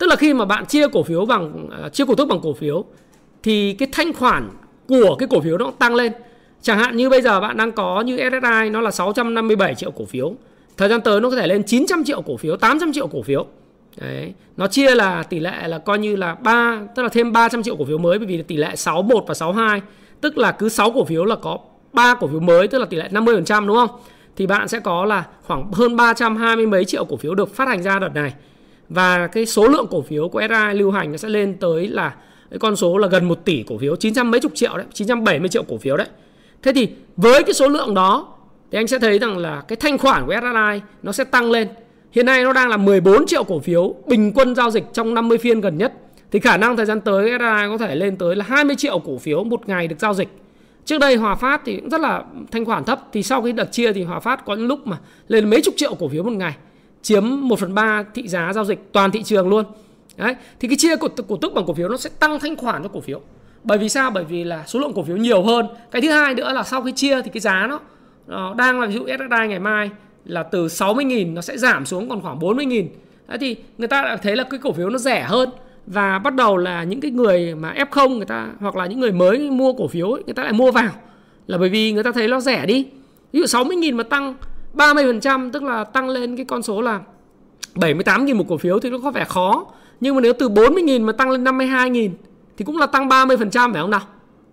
[0.00, 2.54] tức là khi mà bạn chia cổ phiếu bằng à, chia cổ tức bằng cổ
[2.54, 2.84] phiếu,
[3.42, 4.48] thì cái thanh khoản
[4.88, 6.12] của cái cổ phiếu nó tăng lên
[6.62, 10.04] chẳng hạn như bây giờ bạn đang có như SSI nó là 657 triệu cổ
[10.04, 10.34] phiếu
[10.76, 13.46] thời gian tới nó có thể lên 900 triệu cổ phiếu 800 triệu cổ phiếu
[13.96, 14.34] Đấy.
[14.56, 17.76] Nó chia là tỷ lệ là coi như là 3 tức là thêm 300 triệu
[17.76, 19.80] cổ phiếu mới, bởi vì tỷ lệ 61 và 62
[20.20, 21.58] tức là cứ 6 cổ phiếu là có
[21.92, 23.90] 3 cổ phiếu mới, tức là tỷ lệ 50% đúng không?
[24.36, 27.82] Thì bạn sẽ có là khoảng hơn 320 mấy triệu cổ phiếu được phát hành
[27.82, 28.34] ra đợt này
[28.90, 32.14] và cái số lượng cổ phiếu của SSI lưu hành nó sẽ lên tới là,
[32.50, 35.48] cái con số là gần 1 tỷ cổ phiếu 900 mấy chục triệu đấy 970
[35.48, 36.06] triệu cổ phiếu đấy.
[36.62, 38.28] Thế thì với cái số lượng đó,
[38.70, 41.68] thì anh sẽ thấy rằng là cái thanh khoản của SSI nó sẽ tăng lên.
[42.12, 45.38] Hiện nay nó đang là 14 triệu cổ phiếu bình quân giao dịch trong 50
[45.38, 45.92] phiên gần nhất.
[46.30, 49.18] Thì khả năng thời gian tới SSI có thể lên tới là 20 triệu cổ
[49.18, 50.28] phiếu một ngày được giao dịch.
[50.84, 53.72] Trước đây Hòa Phát thì cũng rất là thanh khoản thấp, Thì sau khi đợt
[53.72, 54.98] chia thì Hòa Phát có những lúc mà
[55.28, 56.54] lên mấy chục triệu cổ phiếu một ngày.
[57.02, 59.64] Chiếm 1 phần 3 thị giá giao dịch toàn thị trường luôn
[60.16, 60.34] Đấy.
[60.60, 62.88] Thì cái chia của cổ tức bằng cổ phiếu nó sẽ tăng thanh khoản cho
[62.88, 63.20] cổ phiếu
[63.64, 64.10] Bởi vì sao?
[64.10, 66.82] Bởi vì là số lượng cổ phiếu nhiều hơn Cái thứ hai nữa là sau
[66.82, 67.80] khi chia thì cái giá nó,
[68.26, 69.90] nó đang là ví dụ SSI ngày mai
[70.24, 72.86] là từ 60.000 nó sẽ giảm xuống còn khoảng 40.000
[73.28, 75.50] Đấy thì người ta đã thấy là cái cổ phiếu nó rẻ hơn
[75.86, 79.12] và bắt đầu là những cái người mà F0 người ta hoặc là những người
[79.12, 80.92] mới mua cổ phiếu ấy, người ta lại mua vào
[81.46, 82.86] là bởi vì người ta thấy nó rẻ đi.
[83.32, 84.34] Ví dụ 60.000 mà tăng
[84.74, 87.00] 30% tức là tăng lên cái con số là
[87.74, 89.66] 78.000 một cổ phiếu thì nó có vẻ khó.
[90.00, 92.10] Nhưng mà nếu từ 40.000 mà tăng lên 52.000
[92.56, 94.00] thì cũng là tăng 30% phải không nào?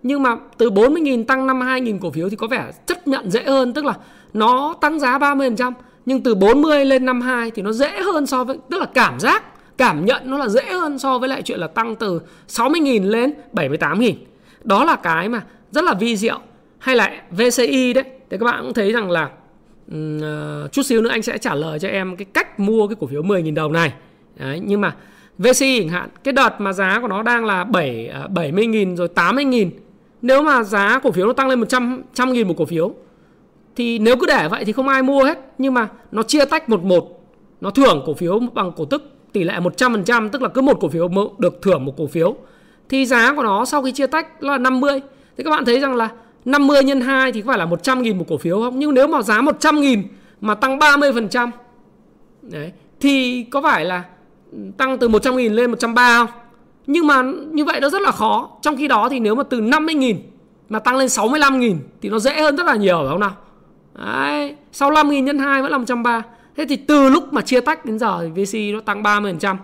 [0.02, 3.72] Nhưng mà từ 40.000 tăng 52.000 cổ phiếu thì có vẻ chấp nhận dễ hơn,
[3.72, 3.94] tức là
[4.32, 5.72] nó tăng giá 30%
[6.06, 9.42] nhưng từ 40 lên 52 thì nó dễ hơn so với, tức là cảm giác,
[9.78, 13.32] cảm nhận nó là dễ hơn so với lại chuyện là tăng từ 60.000 lên
[13.52, 14.14] 78.000
[14.64, 16.38] đó là cái mà rất là vi diệu
[16.78, 19.30] hay là VCI đấy thì các bạn cũng thấy rằng là
[20.20, 23.06] Ờ, chút xíu nữa anh sẽ trả lời cho em cái cách mua cái cổ
[23.06, 23.92] phiếu 10.000 đồng này.
[24.36, 24.94] Đấy, nhưng mà
[25.38, 29.08] VCI chẳng hạn cái đợt mà giá của nó đang là 7 70.000 ờ, rồi
[29.14, 29.70] 80.000
[30.22, 32.92] nếu mà giá cổ phiếu nó tăng lên 100 trăm nghìn một cổ phiếu
[33.76, 36.68] thì nếu cứ để vậy thì không ai mua hết nhưng mà nó chia tách
[36.68, 37.20] một một
[37.60, 40.88] nó thưởng cổ phiếu bằng cổ tức tỷ lệ 100% tức là cứ một cổ
[40.88, 42.36] phiếu được thưởng một cổ phiếu
[42.88, 45.00] thì giá của nó sau khi chia tách là 50
[45.36, 46.08] thì các bạn thấy rằng là
[46.44, 48.78] 50 nhân 2 thì có phải là 100.000 một cổ phiếu không?
[48.78, 50.02] Nhưng nếu mà giá 100.000
[50.40, 51.50] mà tăng 30%
[52.42, 54.04] đấy, thì có phải là
[54.76, 56.40] tăng từ 100.000 lên 130 không?
[56.86, 57.22] Nhưng mà
[57.52, 58.50] như vậy nó rất là khó.
[58.62, 60.14] Trong khi đó thì nếu mà từ 50.000
[60.68, 63.36] mà tăng lên 65.000 thì nó dễ hơn rất là nhiều phải không nào?
[63.94, 66.22] Đấy, 65.000 nhân 2 vẫn là 130
[66.56, 69.56] Thế thì từ lúc mà chia tách đến giờ thì VC nó tăng 30%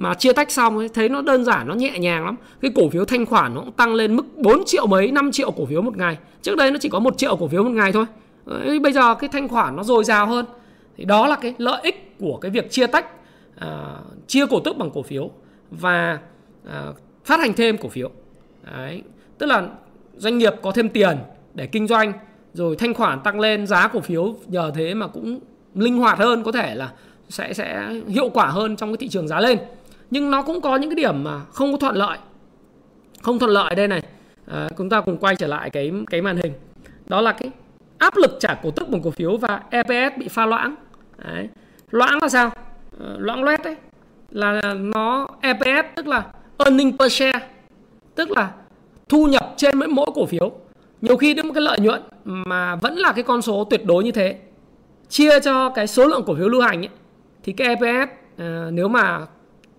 [0.00, 2.36] mà chia tách xong ấy, thấy nó đơn giản nó nhẹ nhàng lắm.
[2.60, 5.50] Cái cổ phiếu thanh khoản nó cũng tăng lên mức 4 triệu mấy 5 triệu
[5.50, 6.18] cổ phiếu một ngày.
[6.42, 8.04] Trước đây nó chỉ có một triệu cổ phiếu một ngày thôi.
[8.46, 10.44] Đấy, bây giờ cái thanh khoản nó dồi dào hơn.
[10.96, 13.06] Thì đó là cái lợi ích của cái việc chia tách
[13.64, 13.66] uh,
[14.26, 15.30] chia cổ tức bằng cổ phiếu
[15.70, 16.18] và
[16.66, 18.10] uh, phát hành thêm cổ phiếu.
[18.72, 19.02] Đấy.
[19.38, 19.68] tức là
[20.16, 21.18] doanh nghiệp có thêm tiền
[21.54, 22.12] để kinh doanh
[22.54, 25.40] rồi thanh khoản tăng lên giá cổ phiếu nhờ thế mà cũng
[25.74, 26.92] linh hoạt hơn có thể là
[27.28, 29.58] sẽ sẽ hiệu quả hơn trong cái thị trường giá lên
[30.10, 32.18] nhưng nó cũng có những cái điểm mà không có thuận lợi.
[33.22, 34.02] Không thuận lợi đây này.
[34.46, 36.52] À, chúng ta cùng quay trở lại cái cái màn hình.
[37.06, 37.50] Đó là cái
[37.98, 40.74] áp lực trả cổ tức bằng cổ phiếu và EPS bị pha loãng.
[41.24, 41.48] Đấy.
[41.90, 42.50] loãng là sao?
[43.00, 43.76] À, loãng loét đấy.
[44.30, 46.26] Là nó EPS tức là
[46.58, 47.38] earning per share
[48.14, 48.52] tức là
[49.08, 50.52] thu nhập trên mỗi mỗi cổ phiếu.
[51.00, 54.04] Nhiều khi đến một cái lợi nhuận mà vẫn là cái con số tuyệt đối
[54.04, 54.38] như thế.
[55.08, 56.88] Chia cho cái số lượng cổ phiếu lưu hành ấy,
[57.42, 59.26] thì cái EPS à, ờ, nếu mà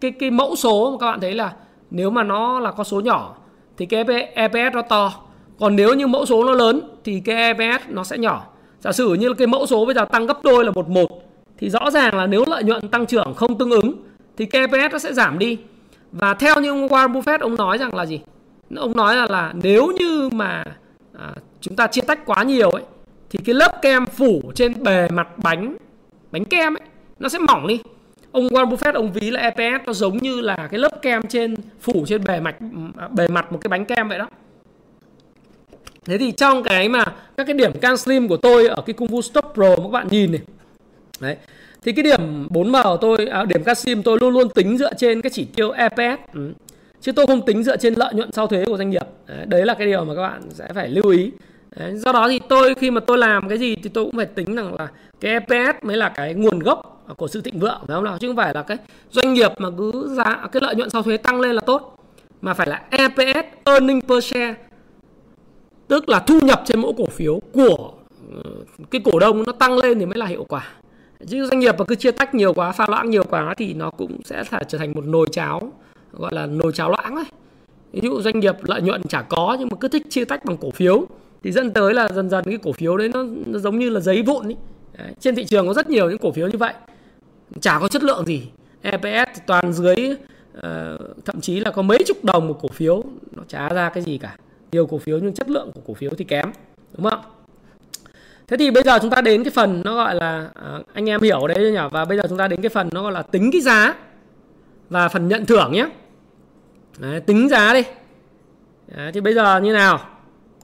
[0.02, 1.54] cái cái mẫu số mà các bạn thấy là
[1.92, 3.36] nếu mà nó là con số nhỏ
[3.78, 5.14] thì cái EPS nó to.
[5.60, 8.48] Còn nếu như mẫu số nó lớn thì cái EPS nó sẽ nhỏ.
[8.80, 11.10] Giả sử như cái mẫu số bây giờ tăng gấp đôi là một một
[11.58, 13.94] thì rõ ràng là nếu lợi nhuận tăng trưởng không tương ứng
[14.38, 15.58] thì cái EPS nó sẽ giảm đi.
[16.12, 18.22] Và theo như ông Warren Buffett ông nói rằng là gì?
[18.76, 20.64] Ông nói là là nếu như mà
[21.20, 22.84] à, chúng ta chia tách quá nhiều ấy
[23.30, 25.78] thì cái lớp kem phủ trên bề mặt bánh
[26.32, 26.88] bánh kem ấy
[27.20, 27.82] nó sẽ mỏng đi
[28.32, 31.56] ông Warren Buffett ông ví là EPS nó giống như là cái lớp kem trên
[31.82, 32.56] phủ trên bề mặt
[33.12, 34.28] bề mặt một cái bánh kem vậy đó.
[36.06, 37.06] Thế thì trong cái mà
[37.38, 39.90] các cái điểm can slim của tôi ở cái cung vu stop pro mà các
[39.92, 40.42] bạn nhìn này.
[41.20, 41.36] Đấy.
[41.84, 44.94] Thì cái điểm 4M của tôi à, điểm can slim tôi luôn luôn tính dựa
[44.94, 46.54] trên cái chỉ tiêu EPS ừ.
[47.02, 49.06] chứ tôi không tính dựa trên lợi nhuận sau thuế của doanh nghiệp.
[49.28, 51.32] Đấy, đấy là cái điều mà các bạn sẽ phải lưu ý.
[51.76, 54.26] Đấy, do đó thì tôi khi mà tôi làm cái gì thì tôi cũng phải
[54.26, 54.88] tính rằng là
[55.22, 58.18] cái EPS mới là cái nguồn gốc của sự thịnh vượng phải không nào?
[58.18, 58.78] Chứ không phải là cái
[59.12, 61.96] doanh nghiệp mà cứ giá cái lợi nhuận sau thuế tăng lên là tốt
[62.42, 64.56] mà phải là EPS earning per share
[65.88, 67.92] tức là thu nhập trên mỗi cổ phiếu của
[68.34, 68.52] ờ,
[68.92, 70.68] cái cổ đông nó tăng lên thì mới là hiệu quả.
[71.28, 73.90] Chứ doanh nghiệp mà cứ chia tách nhiều quá pha loãng nhiều quá thì nó
[73.90, 75.72] cũng sẽ là trở thành một nồi cháo
[76.14, 77.26] gọi là nồi cháo loãng ấy.
[77.94, 80.58] Ví dụ doanh nghiệp lợi nhuận chả có nhưng mà cứ thích chia tách bằng
[80.58, 81.06] cổ phiếu
[81.44, 84.00] thì dẫn tới là dần dần cái cổ phiếu đấy nó, nó giống như là
[84.00, 84.58] giấy vụn ấy.
[84.98, 86.74] Đấy, trên thị trường có rất nhiều những cổ phiếu như vậy
[87.62, 88.48] chả có chất lượng gì.
[88.82, 89.96] EPS thì toàn dưới
[90.58, 90.62] uh,
[91.26, 93.04] thậm chí là có mấy chục đồng một cổ phiếu.
[93.32, 94.36] Nó chả ra cái gì cả.
[94.72, 96.52] Nhiều cổ phiếu nhưng chất lượng của cổ phiếu thì kém
[96.98, 97.20] đúng không?
[98.48, 101.22] Thế thì bây giờ chúng ta đến cái phần nó gọi là uh, anh em
[101.22, 101.80] hiểu đấy nhỉ?
[101.92, 103.96] Và bây giờ chúng ta đến cái phần nó gọi là tính cái giá
[104.90, 105.90] và phần nhận thưởng nhé.
[106.98, 107.84] Đấy, tính giá đi.
[108.96, 110.00] Đấy, thì bây giờ như nào?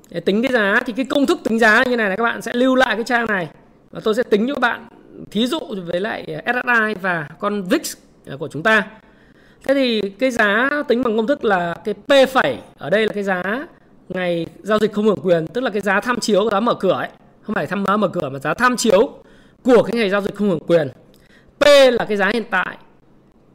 [0.09, 2.41] Để tính cái giá thì cái công thức tính giá như này là các bạn
[2.41, 3.49] sẽ lưu lại cái trang này.
[3.91, 4.87] Và tôi sẽ tính cho các bạn
[5.31, 7.93] thí dụ với lại SSI và con VIX
[8.39, 8.87] của chúng ta.
[9.63, 13.13] Thế thì cái giá tính bằng công thức là cái P phẩy, ở đây là
[13.13, 13.67] cái giá
[14.09, 16.91] ngày giao dịch không hưởng quyền, tức là cái giá tham chiếu, giá mở cửa
[16.91, 17.09] ấy.
[17.41, 19.09] Không phải tham, mở cửa mà giá tham chiếu
[19.63, 20.87] của cái ngày giao dịch không hưởng quyền.
[21.59, 22.77] P là cái giá hiện tại.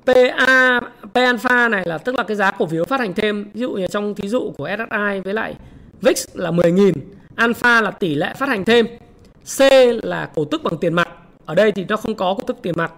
[0.06, 0.80] PA
[1.14, 3.50] P alpha này là tức là cái giá cổ phiếu phát hành thêm.
[3.54, 5.54] Ví dụ như trong thí dụ của SSI với lại
[6.00, 6.92] VIX là 10.000
[7.34, 8.86] alpha là tỷ lệ phát hành thêm.
[9.58, 9.60] C
[10.02, 11.08] là cổ tức bằng tiền mặt
[11.46, 12.92] ở đây thì nó không có cổ tức tiền mặt.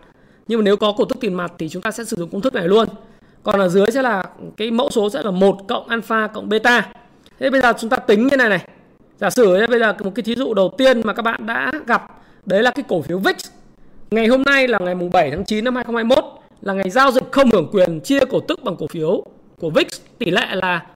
[0.49, 2.41] Nhưng mà nếu có cổ tức tiền mặt thì chúng ta sẽ sử dụng công
[2.41, 2.89] thức này luôn.
[3.43, 4.25] Còn ở dưới sẽ là
[4.57, 6.89] cái mẫu số sẽ là 1 cộng alpha cộng beta.
[7.39, 8.67] Thế bây giờ chúng ta tính như này này.
[9.21, 12.23] Giả sử bây giờ một cái thí dụ đầu tiên mà các bạn đã gặp,
[12.47, 13.37] đấy là cái cổ phiếu VIX.
[14.11, 16.25] Ngày hôm nay là ngày mùng 7 tháng 9 năm 2021
[16.61, 19.25] là ngày giao dịch không hưởng quyền chia cổ tức bằng cổ phiếu
[19.61, 19.87] của VIX,
[20.19, 20.87] tỷ lệ là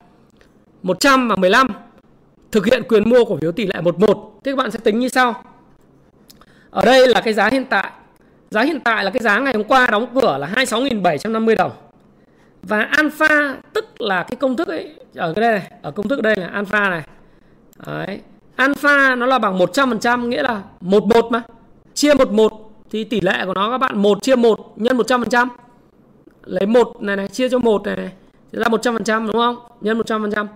[0.83, 1.69] 100 và 15
[2.53, 5.09] thực hiện quyền mua cổ phiếu tỷ lệ 11 thế các bạn sẽ tính như
[5.09, 5.43] sau
[6.79, 7.91] ở đây là cái giá hiện tại.
[8.51, 11.73] Giá hiện tại là cái giá ngày hôm qua đóng cửa là 26.750 đồng.
[12.63, 16.23] Và alpha tức là cái công thức ấy ở cái đây này ở công thức
[16.23, 17.03] đây là alpha này.
[17.87, 18.21] Đấy.
[18.57, 21.43] alpha nó là bằng 100% nghĩa là 11 mà.
[21.95, 25.49] Chia 11 thì tỷ lệ của nó các bạn 1 chia 1 nhân 100%
[26.45, 28.11] lấy 1 này này chia cho 1 này, này
[28.53, 29.57] ra 100% đúng không?
[29.81, 30.47] Nhân 100%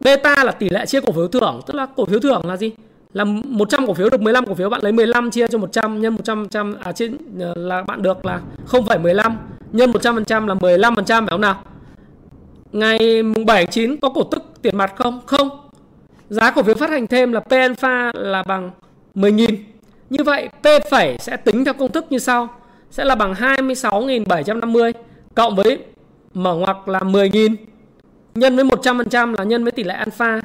[0.00, 2.72] beta là tỷ lệ chia cổ phiếu thưởng tức là cổ phiếu thưởng là gì?
[3.14, 6.14] Là 100 cổ phiếu được 15 cổ phiếu bạn lấy 15 chia cho 100 nhân
[6.14, 9.32] 100 trăm à trên ờ, là bạn được là 0,15
[9.72, 11.62] nhân 100% là 15% phải không nào?
[12.72, 15.20] Ngày mùng 7 9 có cổ tức tiền mặt không?
[15.26, 15.48] Không.
[16.28, 18.70] Giá cổ phiếu phát hành thêm là P alpha là bằng
[19.14, 19.56] 10.000.
[20.10, 22.48] Như vậy P phẩy sẽ tính theo công thức như sau.
[22.90, 24.92] Sẽ là bằng 26.750
[25.34, 25.78] cộng với
[26.34, 27.54] mở ngoặc là 10.000
[28.34, 30.40] nhân với 100% là nhân với tỷ lệ alpha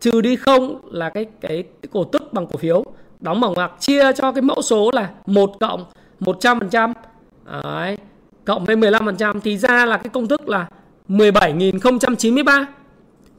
[0.00, 2.84] trừ đi không là cái cái, cái cổ tức bằng cổ phiếu.
[3.20, 5.84] Đóng mở ngoặc chia cho cái mẫu số là 1 cộng
[6.20, 6.92] 100%
[7.62, 7.96] Đấy,
[8.44, 10.66] cộng với 15% thì ra là cái công thức là
[11.08, 12.64] 17.093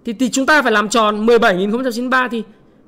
[0.06, 2.44] thì, thì chúng ta phải làm tròn 17.093 thì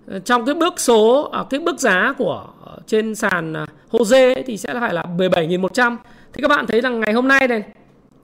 [0.08, 4.44] ờ, trong cái bước số ở cái bước giá của ờ, trên sàn à, HOSE
[4.46, 5.98] thì sẽ phải là 17.100
[6.34, 7.64] thì các bạn thấy rằng ngày hôm nay này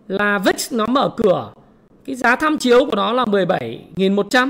[0.07, 1.51] là VIX nó mở cửa.
[2.05, 4.49] Cái giá tham chiếu của nó là 17.100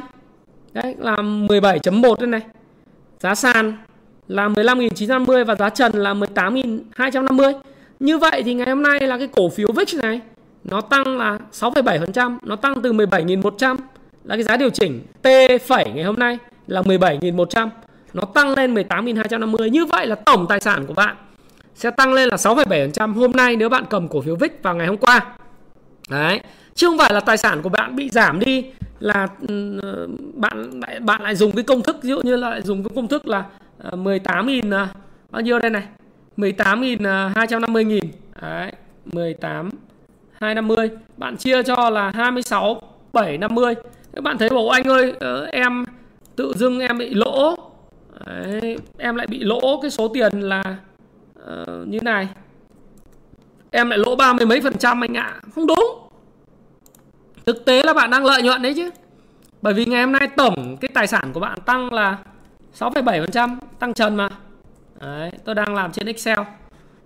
[0.75, 2.41] đấy là 17.1 đây này
[3.19, 3.73] giá sàn
[4.27, 7.53] là 15.950 và giá trần là 18.250
[7.99, 10.21] như vậy thì ngày hôm nay là cái cổ phiếu VIX này
[10.63, 13.77] nó tăng là 6,7%, nó tăng từ 17.100
[14.23, 15.27] là cái giá điều chỉnh T
[15.67, 17.69] phẩy ngày hôm nay là 17.100,
[18.13, 19.67] nó tăng lên 18.250.
[19.67, 21.15] Như vậy là tổng tài sản của bạn
[21.75, 24.87] sẽ tăng lên là 6,7% hôm nay nếu bạn cầm cổ phiếu VIX vào ngày
[24.87, 25.25] hôm qua.
[26.09, 26.39] Đấy,
[26.75, 28.65] chứ không phải là tài sản của bạn bị giảm đi
[28.99, 29.79] là ừ,
[30.33, 32.91] bạn lại bạn lại dùng cái công thức ví dụ như là lại dùng cái
[32.95, 33.45] công thức là
[33.77, 34.87] ờ, 18.000 à.
[35.29, 35.83] bao nhiêu đây này?
[36.37, 37.99] 18.250.000
[38.33, 38.71] à, Đấy,
[39.05, 39.69] 18
[40.39, 42.81] 250 Bạn chia cho là 26
[43.13, 43.75] 750
[44.15, 45.85] Các bạn thấy bảo anh ơi ờ, Em
[46.35, 47.55] tự dưng em bị lỗ.
[48.25, 50.63] Đấy, Em lại bị lỗ cái số tiền là
[51.43, 52.27] uh, Như này.
[53.71, 55.33] Em lại lỗ ba mươi mấy phần trăm anh ạ.
[55.33, 55.41] À.
[55.55, 56.04] Không đúng.
[57.45, 58.89] Thực tế là bạn đang lợi nhuận đấy chứ.
[59.61, 62.17] Bởi vì ngày hôm nay tổng cái tài sản của bạn tăng là
[62.79, 64.29] 6,7% Tăng trần mà.
[65.01, 66.39] Đấy, tôi đang làm trên Excel.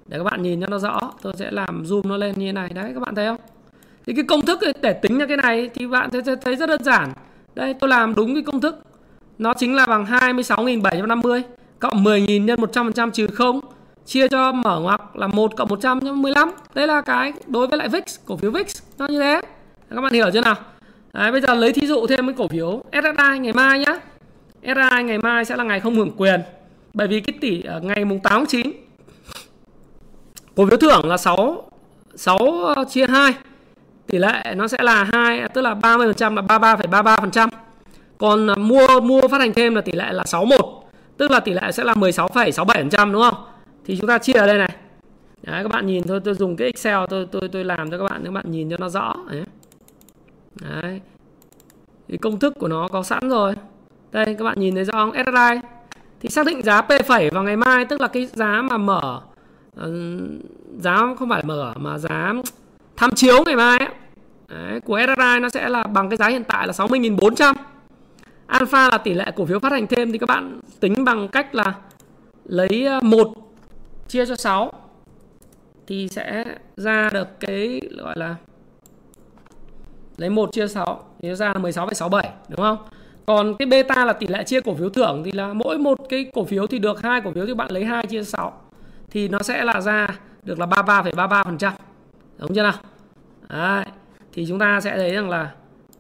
[0.05, 2.51] Để các bạn nhìn cho nó rõ tôi sẽ làm zoom nó lên như thế
[2.51, 2.69] này.
[2.69, 3.37] Đấy các bạn thấy không?
[4.05, 6.83] Thì cái công thức để tính ra cái này thì bạn thấy, thấy rất đơn
[6.83, 7.13] giản.
[7.55, 8.79] Đây tôi làm đúng cái công thức.
[9.37, 11.41] Nó chính là bằng 26.750
[11.79, 13.59] cộng 10.000 nhân 100% trừ 0
[14.05, 17.79] chia cho mở ngoặc là 1 cộng 100 nhân 15 đây là cái đối với
[17.79, 19.41] lại VIX cổ phiếu VIX nó như thế
[19.95, 20.55] các bạn hiểu chưa nào
[21.13, 23.99] Đấy, bây giờ lấy thí dụ thêm cái cổ phiếu SSI ngày mai nhá
[24.61, 26.41] SSI ngày mai sẽ là ngày không hưởng quyền
[26.93, 28.71] bởi vì cái tỷ ở ngày mùng 8 tháng 9
[30.55, 31.69] cổ phiếu thưởng là 6
[32.15, 32.39] 6
[32.89, 33.33] chia 2
[34.07, 37.49] tỷ lệ nó sẽ là 2 tức là 30% là 33,33%.
[38.17, 40.65] Còn à, mua mua phát hành thêm là tỷ lệ là 61,
[41.17, 43.35] tức là tỷ lệ sẽ là 16,67% đúng không?
[43.85, 44.69] Thì chúng ta chia ở đây này.
[45.43, 48.03] Đấy, các bạn nhìn thôi tôi dùng cái Excel tôi tôi tôi làm cho các
[48.09, 49.15] bạn các bạn nhìn cho nó rõ.
[49.31, 49.43] Đấy.
[50.61, 51.01] Đấy.
[52.07, 53.55] Thì công thức của nó có sẵn rồi.
[54.11, 55.11] Đây các bạn nhìn thấy rõ không?
[55.13, 55.67] SSI
[56.19, 59.21] thì xác định giá P phẩy vào ngày mai tức là cái giá mà mở
[59.81, 59.89] uh,
[60.79, 62.33] giá không phải mở mà giá
[62.97, 63.89] tham chiếu ngày mai ấy,
[64.47, 67.53] Đấy, của SSI nó sẽ là bằng cái giá hiện tại là 60.400
[68.47, 71.55] Alpha là tỷ lệ cổ phiếu phát hành thêm thì các bạn tính bằng cách
[71.55, 71.73] là
[72.45, 73.27] lấy ờ, 1
[74.07, 74.71] chia cho 6
[75.87, 76.45] thì sẽ
[76.77, 78.35] ra được cái gọi là
[80.19, 82.77] lấy 1 chia 6 thì nó ra là 16,67 đúng không?
[83.25, 86.31] Còn cái beta là tỷ lệ chia cổ phiếu thưởng thì là mỗi một cái
[86.33, 88.53] cổ phiếu thì được hai cổ phiếu thì bạn lấy 2 chia 6
[89.11, 90.07] thì nó sẽ là ra
[90.43, 91.71] được là 33,33%.
[92.37, 92.73] Đúng chưa nào?
[93.49, 93.85] Đấy.
[94.33, 95.51] Thì chúng ta sẽ thấy rằng là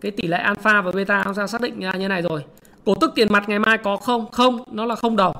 [0.01, 2.43] cái tỷ lệ alpha và beta chúng ta xác định ra như này rồi.
[2.85, 4.31] Cổ tức tiền mặt ngày mai có không?
[4.31, 5.35] Không, nó là không đồng.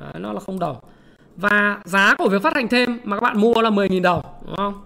[0.00, 0.76] Đấy, nó là không đồng.
[1.36, 4.56] Và giá cổ phiếu phát hành thêm mà các bạn mua là 10.000 đồng, đúng
[4.56, 4.82] không?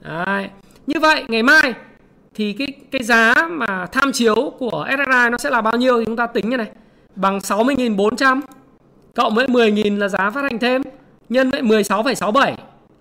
[0.00, 0.48] Đấy.
[0.86, 1.74] Như vậy ngày mai
[2.34, 6.04] thì cái cái giá mà tham chiếu của SSI nó sẽ là bao nhiêu thì
[6.04, 6.70] chúng ta tính như này.
[7.16, 8.40] Bằng 60.400
[9.14, 10.82] cộng với 10.000 là giá phát hành thêm
[11.28, 12.54] nhân với 16,67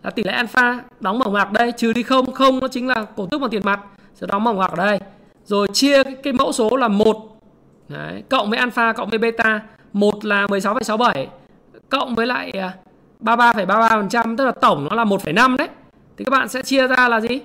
[0.03, 0.79] là tỷ lệ alpha.
[0.99, 3.61] Đóng mở ngoặc đây trừ đi không không nó chính là cổ tức bằng tiền
[3.65, 3.79] mặt
[4.15, 4.99] sẽ đóng mở ngoặc ở đây.
[5.45, 7.33] Rồi chia cái, cái mẫu số là một
[7.89, 9.61] Đấy, cộng với alpha cộng với beta
[9.93, 11.25] một là 16,67
[11.89, 12.73] cộng với lại à,
[13.19, 15.67] 33,33% trăm tức là tổng nó là 1,5 đấy.
[16.17, 17.39] Thì các bạn sẽ chia ra là gì?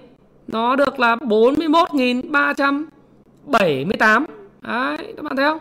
[0.48, 2.74] Nó được là 41.378
[3.46, 5.58] đấy các bạn thấy không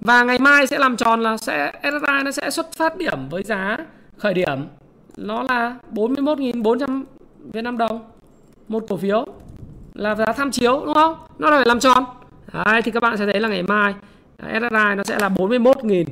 [0.00, 3.42] và ngày mai sẽ làm tròn là sẽ SSI nó sẽ xuất phát điểm với
[3.42, 3.76] giá
[4.16, 4.58] khởi điểm
[5.16, 7.02] nó là 41.400
[7.52, 8.00] Việt Nam đồng
[8.68, 9.26] một cổ phiếu
[9.94, 11.14] là giá tham chiếu đúng không?
[11.38, 12.04] Nó là phải làm tròn.
[12.52, 13.94] Đấy, thì các bạn sẽ thấy là ngày mai
[14.38, 16.04] SSI nó sẽ là 41.000.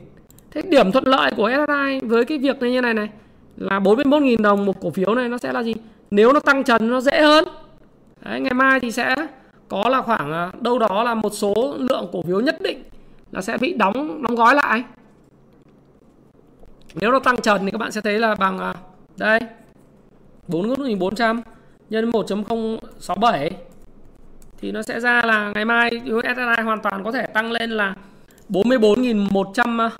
[0.51, 3.09] Thế điểm thuận lợi của SSI với cái việc này như này này
[3.57, 5.75] là 41.000 đồng một cổ phiếu này nó sẽ là gì?
[6.11, 7.45] Nếu nó tăng trần nó dễ hơn.
[8.29, 9.15] Đấy, ngày mai thì sẽ
[9.69, 12.83] có là khoảng à, đâu đó là một số lượng cổ phiếu nhất định
[13.33, 14.85] là sẽ bị đóng đóng gói lại.
[16.95, 18.75] Nếu nó tăng trần thì các bạn sẽ thấy là bằng à,
[19.17, 19.41] đây
[20.49, 21.41] 4.400
[21.91, 23.51] nhân 1.067
[24.59, 27.95] thì nó sẽ ra là ngày mai SSI hoàn toàn có thể tăng lên là
[28.49, 29.91] 44.100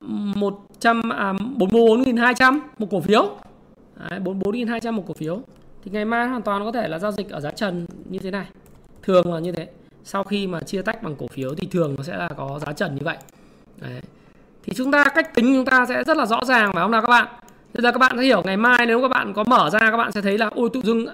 [0.00, 3.30] 100 à, 44.200 à, một cổ phiếu.
[4.10, 5.42] Đấy, 44.200 một cổ phiếu.
[5.86, 8.30] Thì ngày mai hoàn toàn có thể là giao dịch ở giá trần như thế
[8.30, 8.46] này.
[9.02, 9.68] Thường là như thế.
[10.04, 12.72] Sau khi mà chia tách bằng cổ phiếu thì thường nó sẽ là có giá
[12.72, 13.16] trần như vậy.
[13.80, 14.00] Đấy.
[14.64, 17.00] Thì chúng ta cách tính chúng ta sẽ rất là rõ ràng phải không nào
[17.00, 17.26] các bạn?
[17.74, 19.96] Bây giờ các bạn sẽ hiểu ngày mai nếu các bạn có mở ra các
[19.96, 21.06] bạn sẽ thấy là ôi tự dưng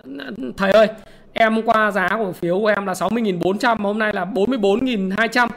[0.57, 0.89] thầy ơi
[1.33, 5.49] em hôm qua giá cổ phiếu của em là 60.400 mà hôm nay là 44.200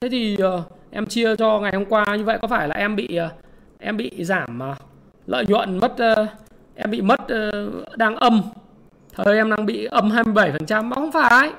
[0.00, 2.96] thế thì uh, em chia cho ngày hôm qua như vậy có phải là em
[2.96, 3.32] bị uh,
[3.78, 4.76] em bị giảm uh,
[5.26, 6.28] lợi nhuận mất uh,
[6.76, 8.42] em bị mất uh, đang âm.
[9.14, 11.50] Thời em đang bị âm 27% mà không phải.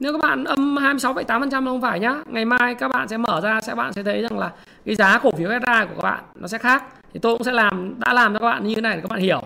[0.00, 2.22] Nếu các bạn âm 26,8% không phải nhá.
[2.26, 4.52] Ngày mai các bạn sẽ mở ra sẽ bạn sẽ thấy rằng là
[4.86, 6.84] cái giá cổ phiếu SRI của các bạn nó sẽ khác.
[7.12, 9.10] Thì tôi cũng sẽ làm đã làm cho các bạn như thế này để các
[9.10, 9.42] bạn hiểu.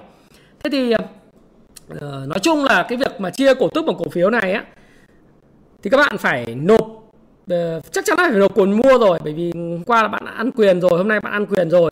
[0.64, 4.30] Thế thì uh, nói chung là cái việc mà chia cổ tức bằng cổ phiếu
[4.30, 4.64] này á
[5.83, 6.80] thì các bạn phải nộp
[7.52, 9.18] uh, chắc chắn là phải nộp quyền mua rồi.
[9.24, 9.52] Bởi vì
[9.87, 11.90] qua là bạn đã ăn quyền rồi hôm nay bạn ăn quyền rồi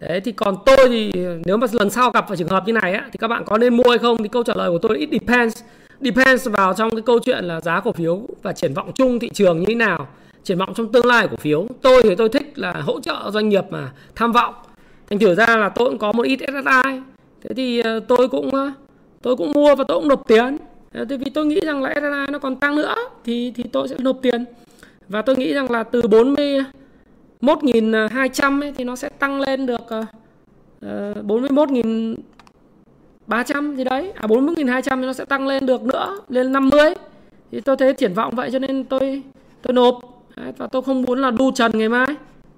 [0.00, 1.12] đấy, thì còn tôi thì
[1.44, 3.58] nếu mà lần sau gặp phải trường hợp như này á, thì các bạn có
[3.58, 4.22] nên mua hay không?
[4.22, 5.62] Thì câu trả lời của tôi it depends.
[6.00, 9.30] Depends vào trong cái câu chuyện là giá cổ phiếu và triển vọng chung thị
[9.34, 10.08] trường như thế nào,
[10.44, 11.66] triển vọng trong tương lai cổ phiếu.
[11.82, 14.54] Tôi thì tôi thích là hỗ trợ doanh nghiệp mà tham vọng.
[15.10, 17.00] Thành thử ra là tôi cũng có một ít SSI
[17.42, 18.72] thế thì ờ, tôi cũng ờ,
[19.22, 20.56] tôi cũng mua và tôi cũng nộp tiền.
[20.92, 23.96] Thế vì tôi nghĩ rằng là SSI nó còn tăng nữa, thì thì tôi sẽ
[23.98, 24.44] nộp tiền.
[25.08, 26.02] Và tôi nghĩ rằng là từ
[27.40, 30.04] 41.200 ấy, thì nó sẽ tăng lên được ờ,
[30.80, 34.12] ờ, uh, 41.300 gì đấy.
[34.14, 36.94] À 41.200 thì nó sẽ tăng lên được nữa lên 50
[37.52, 39.22] thì tôi thấy triển vọng vậy cho nên tôi
[39.62, 40.00] tôi nộp.
[40.36, 42.06] Đấy, và tôi không muốn là đu trần ngày mai.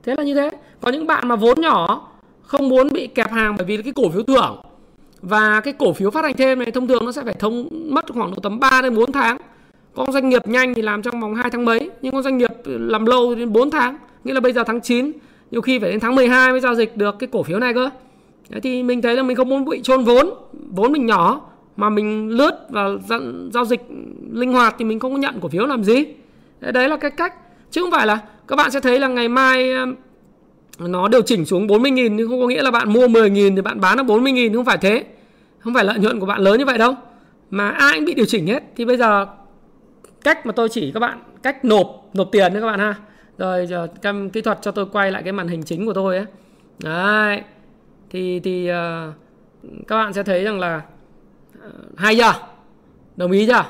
[0.02, 0.50] Thế là như thế.
[0.80, 2.08] Có những bạn mà vốn nhỏ
[2.42, 4.60] không muốn bị kẹp hàng bởi vì cái cổ phiếu thưởng
[5.22, 8.04] và cái cổ phiếu phát hành thêm này thông thường nó sẽ phải thông mất
[8.14, 9.38] khoảng độ tầm 3 đến 4 tháng.
[9.94, 12.50] Có doanh nghiệp nhanh thì làm trong vòng 2 tháng mấy nhưng có doanh nghiệp
[12.64, 15.12] làm lâu đến 4 tháng nghĩa là bây giờ tháng 9
[15.50, 17.90] nhiều khi phải đến tháng 12 mới giao dịch được cái cổ phiếu này cơ
[18.48, 20.30] Đấy, thì mình thấy là mình không muốn bị trôn vốn
[20.70, 21.40] vốn mình nhỏ
[21.76, 22.88] mà mình lướt và
[23.52, 23.80] giao dịch
[24.32, 26.04] linh hoạt thì mình không có nhận cổ phiếu làm gì
[26.60, 27.34] đấy là cái cách
[27.70, 29.94] chứ không phải là các bạn sẽ thấy là ngày mai um,
[30.78, 33.80] nó điều chỉnh xuống 40.000 nhưng không có nghĩa là bạn mua 10.000 thì bạn
[33.80, 35.04] bán nó 40.000 không phải thế.
[35.58, 36.94] Không phải lợi nhuận của bạn lớn như vậy đâu.
[37.50, 38.62] Mà ai cũng bị điều chỉnh hết.
[38.76, 39.26] Thì bây giờ
[40.24, 42.94] cách mà tôi chỉ các bạn, cách nộp nộp tiền đấy các bạn ha.
[43.42, 46.16] Rồi giờ cam kỹ thuật cho tôi quay lại cái màn hình chính của tôi
[46.16, 46.26] ấy.
[46.78, 47.42] Đấy.
[48.10, 49.14] Thì thì uh,
[49.88, 50.82] các bạn sẽ thấy rằng là
[51.58, 52.32] uh, hay chưa?
[53.16, 53.64] Đồng ý chưa?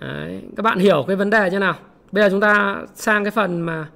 [0.00, 0.42] Đấy.
[0.56, 1.74] Các bạn hiểu cái vấn đề chưa nào?
[2.12, 3.88] Bây giờ chúng ta sang cái phần mà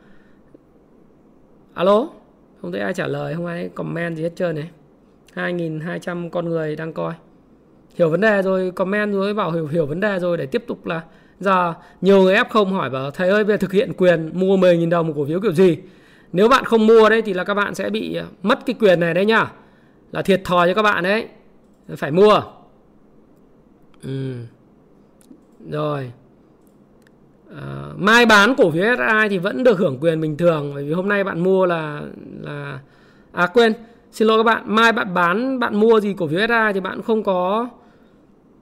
[1.74, 2.08] alo
[2.62, 4.70] không thấy ai trả lời không ai comment gì hết trơn này
[5.34, 7.14] 2.200 con người đang coi
[7.94, 10.86] hiểu vấn đề rồi comment rồi bảo hiểu hiểu vấn đề rồi để tiếp tục
[10.86, 11.02] là
[11.42, 14.88] giờ nhiều người F0 hỏi bảo thầy ơi bây giờ thực hiện quyền mua 10.000
[14.88, 15.78] đồng một cổ phiếu kiểu gì?
[16.32, 19.00] Nếu bạn không mua đấy thì là các bạn sẽ bị ờ, mất cái quyền
[19.00, 19.52] này đấy nhá.
[20.12, 21.28] Là thiệt thòi cho các bạn đấy.
[21.96, 22.42] Phải mua.
[24.02, 24.34] Ừ.
[25.70, 26.12] rồi.
[27.56, 30.92] À, mai bán cổ phiếu SI thì vẫn được hưởng quyền bình thường bởi vì
[30.92, 32.02] hôm nay bạn mua là
[32.40, 32.78] là
[33.32, 33.72] à quên
[34.12, 37.02] xin lỗi các bạn mai bạn bán bạn mua gì cổ phiếu SI thì bạn
[37.02, 37.68] không có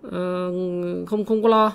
[0.06, 0.12] uh,
[1.08, 1.72] không không có lo.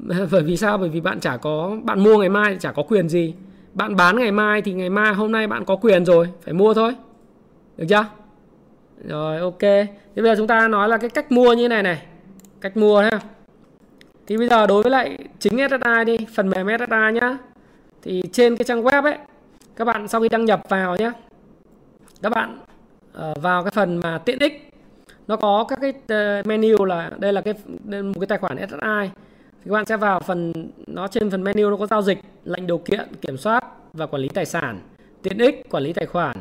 [0.30, 0.78] bởi vì sao?
[0.78, 3.34] Bởi vì bạn chả có bạn mua ngày mai thì chả có quyền gì.
[3.74, 6.74] Bạn bán ngày mai thì ngày mai hôm nay bạn có quyền rồi phải mua
[6.74, 6.94] thôi.
[7.76, 8.06] Được chưa?
[9.04, 9.60] Rồi ok.
[9.60, 9.86] Thế
[10.16, 12.02] bây giờ chúng ta nói là cái cách mua như này này.
[12.60, 13.20] Cách mua ha
[14.26, 17.38] thì bây giờ đối với lại chính SSI đi phần mềm SSI nhá.
[18.02, 19.18] Thì trên cái trang web ấy
[19.76, 21.12] các bạn sau khi đăng nhập vào nhé
[22.22, 22.58] các bạn
[23.30, 24.68] uh, vào cái phần mà tiện ích.
[25.26, 25.90] Nó có các cái
[26.40, 29.22] uh, menu là đây là cái đây một cái tài khoản SSI
[29.64, 30.52] thì các bạn sẽ vào phần
[30.86, 34.22] nó trên phần menu nó có giao dịch lệnh điều kiện kiểm soát và quản
[34.22, 34.80] lý tài sản
[35.22, 36.36] tiện ích quản lý tài khoản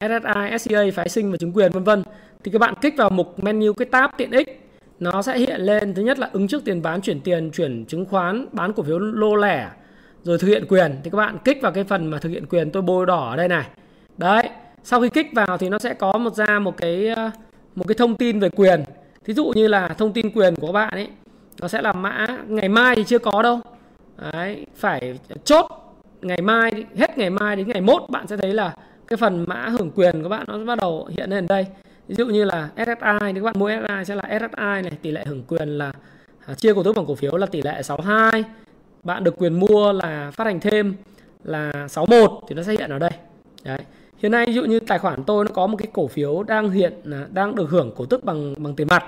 [0.00, 2.02] SSI, SCA, phái sinh và chứng quyền vân vân.
[2.44, 4.68] Thì các bạn kích vào mục menu cái tab tiện ích.
[5.00, 8.06] Nó sẽ hiện lên thứ nhất là ứng trước tiền bán chuyển tiền chuyển chứng
[8.06, 9.70] khoán bán cổ phiếu lô lẻ
[10.22, 10.96] rồi thực hiện quyền.
[11.04, 13.36] Thì các bạn kích vào cái phần mà thực hiện quyền tôi bôi đỏ ở
[13.36, 13.66] đây này.
[14.18, 14.48] Đấy
[14.84, 17.30] sau khi kích vào thì nó sẽ có một ra một cái ờ,
[17.74, 18.84] một cái thông tin về quyền.
[19.24, 21.08] Thí dụ như là thông tin quyền của các bạn ấy
[21.60, 23.60] nó sẽ là mã ngày mai thì chưa có đâu.
[24.32, 25.66] Đấy phải chốt
[26.22, 28.74] ngày mai hết ngày mai đến ngày mốt bạn sẽ thấy là
[29.06, 31.66] cái phần mã hưởng quyền của bạn nó bắt đầu hiện lên đây.
[32.08, 35.10] Ví dụ như là SSI thì các bạn mua SSI sẽ là SSI này tỷ
[35.10, 35.92] lệ hưởng quyền là
[36.46, 38.44] à, chia cổ tức bằng cổ phiếu là tỷ lệ 62
[39.02, 40.94] bạn được quyền mua là phát hành thêm
[41.44, 43.10] là 61 thì nó sẽ hiện ở đây.
[43.64, 43.78] Đấy.
[44.18, 46.70] Hiện nay ví dụ như tài khoản tôi nó có một cái cổ phiếu đang
[46.70, 49.04] hiện à, đang được hưởng cổ tức bằng bằng tiền mặt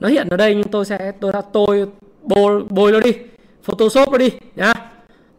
[0.00, 1.86] nó hiện ở đây nhưng tôi sẽ tôi tôi
[2.22, 3.12] bôi bôi nó đi.
[3.62, 4.72] Photoshop nó đi nhá.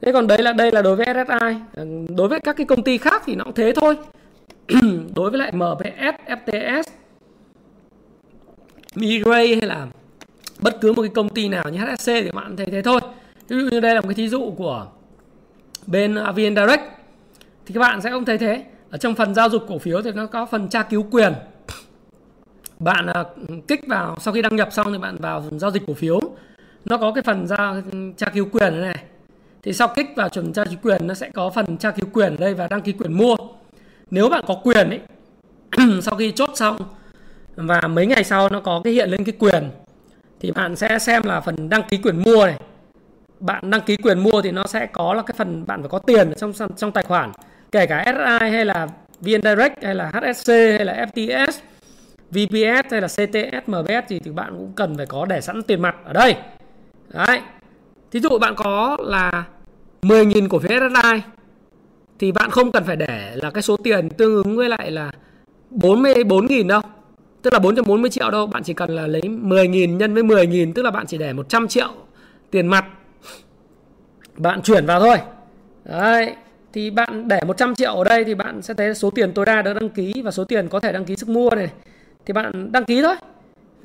[0.01, 1.86] Thế còn đấy là đây là đối với SSI ờ,
[2.16, 3.97] đối với các cái công ty khác thì nó cũng thế thôi.
[5.16, 6.84] Đối với lại MVS, FTS
[8.95, 9.88] Miray hay là
[10.59, 12.99] bất cứ một cái công ty nào như HSC thì bạn thấy thế thôi.
[13.47, 14.88] Ví dụ như đây là một cái thí dụ của
[15.88, 16.82] bên à, VN Direct.
[17.66, 18.64] Thì các bạn sẽ không thấy thế.
[18.89, 21.34] Ở trong phần giao dịch cổ phiếu thì nó có phần tra cứu quyền
[22.84, 23.24] bạn à,
[23.68, 26.20] kích vào, sau khi đăng nhập xong thì bạn vào giao dịch cổ phiếu.
[26.86, 27.82] Nó có cái phần ra
[28.18, 29.04] tra cứu quyền này
[29.64, 32.36] thì sau kích vào chuẩn tra cứu quyền, nó sẽ có phần tra cứu quyền
[32.36, 33.36] ở đây và đăng ký quyền mua.
[34.12, 35.00] Nếu bạn có quyền ấy,
[36.02, 36.78] sau khi chốt xong,
[37.56, 39.70] và mấy ngày sau nó có cái hiện lên cái quyền,
[40.40, 42.56] thì bạn sẽ xem là phần đăng ký quyền mua này.
[43.40, 46.00] Bạn đăng ký quyền mua thì nó sẽ có là cái phần bạn phải có
[46.00, 47.32] tiền trong trong tài khoản,
[47.72, 48.88] kể cả SI hay là
[49.20, 51.52] VN Direct hay là HSC hay là FTS
[52.32, 55.82] VPS hay là CTS MBS thì, thì bạn cũng cần phải có để sẵn tiền
[55.82, 56.36] mặt ở đây.
[57.14, 57.40] Đấy.
[58.12, 59.44] Thí dụ bạn có là
[60.02, 61.22] 10.000 cổ phiếu SSI
[62.20, 65.12] thì bạn không cần phải để là cái số tiền tương ứng với lại là
[65.72, 66.82] 44.000 đâu.
[67.42, 70.82] Tức là 440 triệu đâu bạn chỉ cần là lấy 10.000 nhân với 10.000 tức
[70.82, 71.90] là bạn chỉ để 100 triệu
[72.52, 72.86] tiền mặt.
[74.38, 75.18] Bạn chuyển vào thôi.
[75.86, 76.36] Đấy.
[76.74, 79.62] Thì bạn để 100 triệu ở đây thì bạn sẽ thấy số tiền tối đa
[79.62, 81.70] được đăng ký và số tiền có thể đăng ký sức mua này
[82.26, 83.16] thì bạn đăng ký thôi.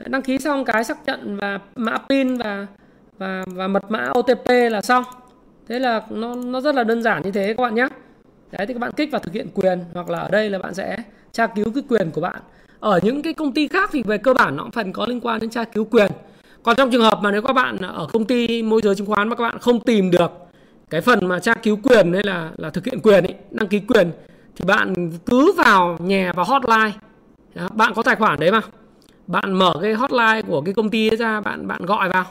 [0.07, 2.67] Đăng ký xong cái xác nhận và mã pin và
[3.19, 5.05] và và mật mã OTP là xong.
[5.69, 7.89] Thế là nó nó rất là đơn giản như thế các bạn nhé.
[8.53, 10.75] Đấy thì các bạn kích vào thực hiện quyền hoặc là ở đây là bạn
[10.75, 10.97] sẽ
[11.33, 12.41] tra cứu cái quyền của bạn.
[12.81, 15.21] Ở những cái công ty khác thì về cơ bản nó cũng phần có liên
[15.21, 16.11] quan đến tra cứu quyền.
[16.63, 19.29] Còn trong trường hợp mà nếu các bạn ở công ty môi giới chứng khoán
[19.29, 20.33] mà các bạn không tìm được
[20.91, 23.81] cái phần mà tra cứu quyền hay là là thực hiện quyền ấy, đăng ký
[23.81, 24.11] quyền
[24.57, 26.93] thì bạn cứ vào nhà vào hotline
[27.57, 28.61] đó, bạn có tài khoản đấy mà.
[29.27, 32.25] Bạn mở cái hotline của cái công ty ấy ra bạn bạn gọi vào.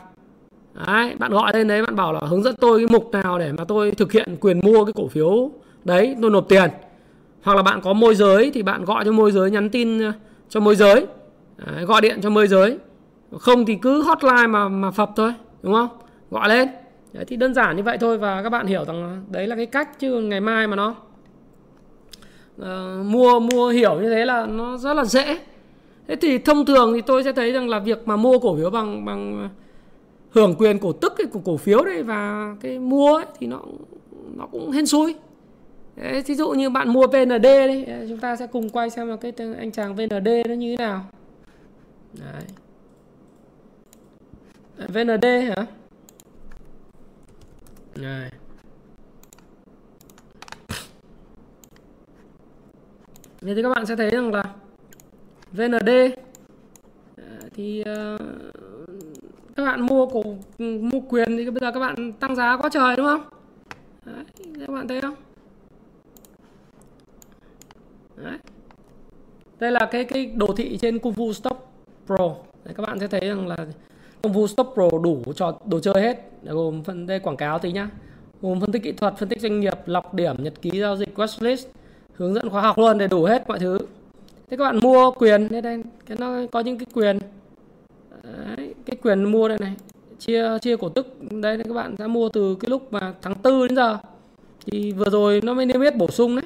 [0.87, 3.51] Đấy, bạn gọi lên đấy bạn bảo là hướng dẫn tôi cái mục nào để
[3.51, 5.51] mà tôi thực hiện quyền mua cái cổ phiếu
[5.83, 6.69] đấy tôi nộp tiền.
[7.43, 10.11] Hoặc là bạn có môi giới thì bạn gọi cho môi giới nhắn tin ờ,
[10.49, 11.05] cho môi giới.
[11.57, 12.77] Đấy, gọi điện cho môi giới.
[13.39, 15.89] Không thì cứ hotline mà mà phập thôi đúng không?
[16.31, 16.67] Gọi lên.
[17.13, 19.65] Đấy, thì đơn giản như vậy thôi và các bạn hiểu rằng đấy là cái
[19.65, 20.95] cách chứ ngày mai mà nó
[22.61, 25.39] uh, mua mua hiểu như thế là nó rất là dễ.
[26.07, 28.69] Thế thì thông thường thì tôi sẽ thấy rằng là việc mà mua cổ phiếu
[28.69, 29.49] bằng bằng
[30.29, 33.61] hưởng quyền cổ tức cái của cổ phiếu đấy và cái mua ấy, thì nó
[34.35, 35.15] nó cũng hên xui.
[35.95, 39.15] Đấy, thí dụ như bạn mua VND đấy chúng ta sẽ cùng quay xem là
[39.15, 41.05] cái anh chàng VND nó như thế nào.
[42.13, 42.43] Đấy.
[44.87, 45.65] VND hả?
[47.95, 48.31] Này
[53.53, 54.43] thì các bạn sẽ thấy rằng là
[55.51, 55.89] VND
[57.17, 57.23] ờ,
[57.53, 58.17] thì ờ,
[59.55, 60.23] các bạn mua cổ
[60.59, 63.21] mua quyền thì bây giờ các bạn tăng giá quá trời đúng không?
[64.05, 64.25] Đấy,
[64.59, 65.15] các bạn thấy không?
[68.15, 68.37] Đấy.
[69.59, 71.67] đây là cái cái đồ thị trên Kung Fu Stock
[72.05, 72.35] Pro.
[72.63, 73.57] Đấy, các bạn sẽ thấy rằng là
[74.21, 76.31] Kung Fu Stock Pro đủ cho đồ chơi hết.
[76.43, 77.89] Gồm phần đây quảng cáo tí nhá.
[78.41, 81.15] Gồm phân tích kỹ thuật phân tích doanh nghiệp lọc điểm nhật ký giao dịch
[81.15, 81.67] watchlist
[82.17, 83.77] hướng dẫn khóa học luôn để đủ hết mọi thứ.
[84.49, 87.19] Thế các bạn mua quyền đây đây cái nó có những cái quyền.
[88.23, 89.73] Đấy, cái quyền mua đây này
[90.19, 91.07] chia chia cổ tức.
[91.31, 93.97] Đây các bạn đã mua từ cái lúc mà tháng 4 đến giờ.
[94.65, 96.45] Thì vừa rồi nó mới niêm yết bổ sung đấy.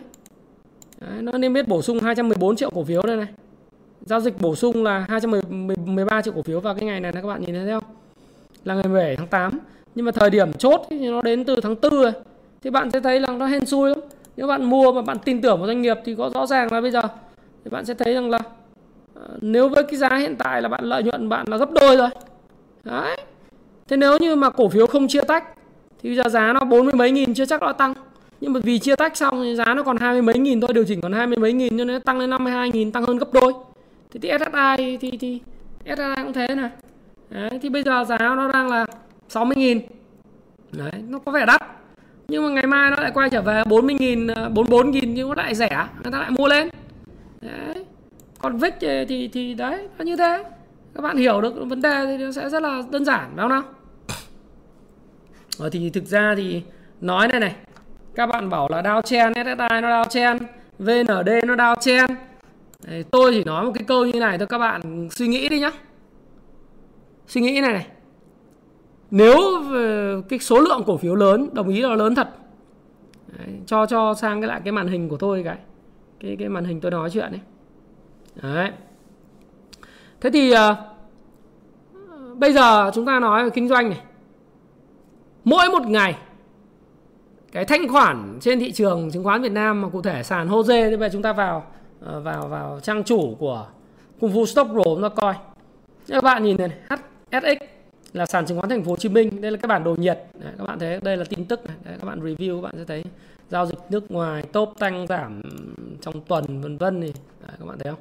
[0.99, 3.27] đấy nó niêm yết bổ sung 214 triệu cổ phiếu đây này.
[4.05, 7.41] Giao dịch bổ sung là 213 triệu cổ phiếu vào cái ngày này các bạn
[7.41, 7.83] nhìn thấy không?
[8.63, 9.59] Là ngày 17 tháng 8
[9.95, 12.11] nhưng mà thời điểm chốt thì nó đến từ tháng 4 rồi.
[12.61, 13.99] Thì bạn sẽ thấy là nó hên xui lắm
[14.39, 16.81] nếu bạn mua mà bạn tin tưởng vào doanh nghiệp thì có rõ ràng là
[16.81, 17.01] bây giờ
[17.63, 18.39] thì bạn sẽ thấy rằng là
[19.15, 21.97] à, nếu với cái giá hiện tại là bạn lợi nhuận bạn là gấp đôi
[21.97, 22.09] rồi.
[22.83, 23.17] Đấy.
[23.87, 25.43] Thế nếu như mà cổ phiếu không chia tách
[26.01, 27.93] thì giờ giá nó bốn mươi mấy nghìn chưa chắc nó tăng.
[28.41, 30.73] Nhưng mà vì chia tách xong thì giá nó còn hai mươi mấy nghìn thôi
[30.73, 33.17] điều chỉnh còn hai mươi mấy nghìn cho nên tăng lên 52 nghìn tăng hơn
[33.17, 33.53] gấp đôi.
[34.11, 35.41] Thì, thì SSI thì, thì
[35.85, 36.69] SSI cũng thế này.
[37.29, 38.85] Đấy, thì bây giờ giá nó đang là
[39.29, 39.81] 60 nghìn.
[40.71, 41.78] Đấy, nó có vẻ đắt
[42.29, 45.29] nhưng mà ngày mai nó lại quay trở về 40 nghìn ờ, 44 nghìn nhưng
[45.29, 46.69] nó lại rẻ người ta lại mua lên.
[47.41, 47.85] Đấy.
[48.39, 50.43] còn VIX thì, thì đấy nó như thế.
[50.95, 53.49] Các bạn hiểu được vấn đề thì nó sẽ rất là đơn giản phải không
[53.49, 53.63] nào?
[55.59, 56.61] Ờ, thì thực ra thì
[57.01, 57.55] nói này này
[58.15, 60.37] các bạn bảo là đao Chen SSI nó đao Chen
[60.79, 62.05] VND nó đao Chen.
[62.87, 65.59] Đấy, tôi chỉ nói một cái câu như này thôi các bạn suy nghĩ đi
[65.59, 65.71] nhá.
[67.27, 67.87] Suy nghĩ này này
[69.11, 69.37] nếu
[69.73, 72.29] ờ, cái số lượng cổ phiếu lớn đồng ý là lớn thật
[73.37, 75.57] Đấy, cho cho sang cái lại cái màn hình của tôi cái
[76.19, 77.39] cái cái màn hình tôi nói chuyện ấy
[78.41, 78.71] Đấy.
[80.21, 80.59] Thế thì uh,
[82.35, 84.01] bây giờ chúng ta nói về kinh doanh này.
[85.43, 86.17] Mỗi một ngày
[87.51, 90.89] cái thanh khoản trên thị trường chứng khoán Việt Nam mà cụ thể sàn HOSE
[90.89, 91.65] thì bây giờ chúng ta vào
[91.99, 93.67] uh, vào vào trang chủ của
[94.19, 95.33] Kung Fu Stock Pro chúng ta coi.
[96.07, 96.69] Các bạn nhìn này,
[97.31, 97.78] HSX
[98.13, 100.19] là sàn chứng khoán thành phố Hồ Chí Minh, đây là cái bản đồ nhiệt.
[100.33, 102.73] Đấy, các bạn thấy đây là tin tức này, Đấy, các bạn review các bạn
[102.77, 103.03] sẽ thấy
[103.49, 105.41] giao dịch nước ngoài top tăng giảm
[106.01, 107.13] trong tuần vân vân thì
[107.47, 107.99] Đấy, các bạn thấy không?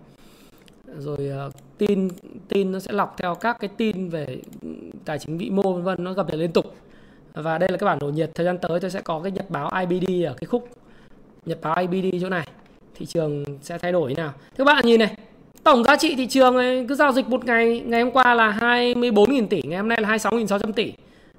[0.97, 2.09] rồi uh, tin
[2.49, 4.39] tin nó sẽ lọc theo các cái tin về
[5.05, 6.75] tài chính vĩ mô vân vân nó gặp nhật liên tục.
[7.35, 9.51] Và đây là cái bản đồ nhiệt thời gian tới tôi sẽ có cái nhật
[9.51, 10.69] báo IBD ở cái khúc
[11.47, 12.49] nhật báo IBD chỗ này.
[12.95, 14.33] Thị trường sẽ thay đổi như nào.
[14.57, 15.17] Các bạn nhìn này
[15.69, 18.59] tổng giá trị thị trường ấy, cứ giao dịch một ngày ngày hôm qua là
[18.61, 20.93] 24.000 tỷ ngày hôm nay là 26.600 tỷ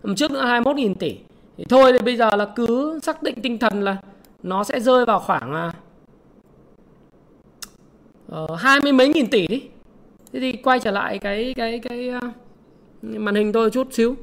[0.03, 1.15] hôm trước nữa 21.000 tỷ.
[1.57, 3.97] Thì thôi thì bây giờ là cứ xác định tinh thần là
[4.43, 5.71] nó sẽ rơi vào khoảng
[8.31, 9.63] uh, hai mươi mấy nghìn tỷ đi.
[10.33, 12.23] Thế thì quay trở lại cái cái cái uh,
[13.01, 14.15] màn hình tôi chút xíu.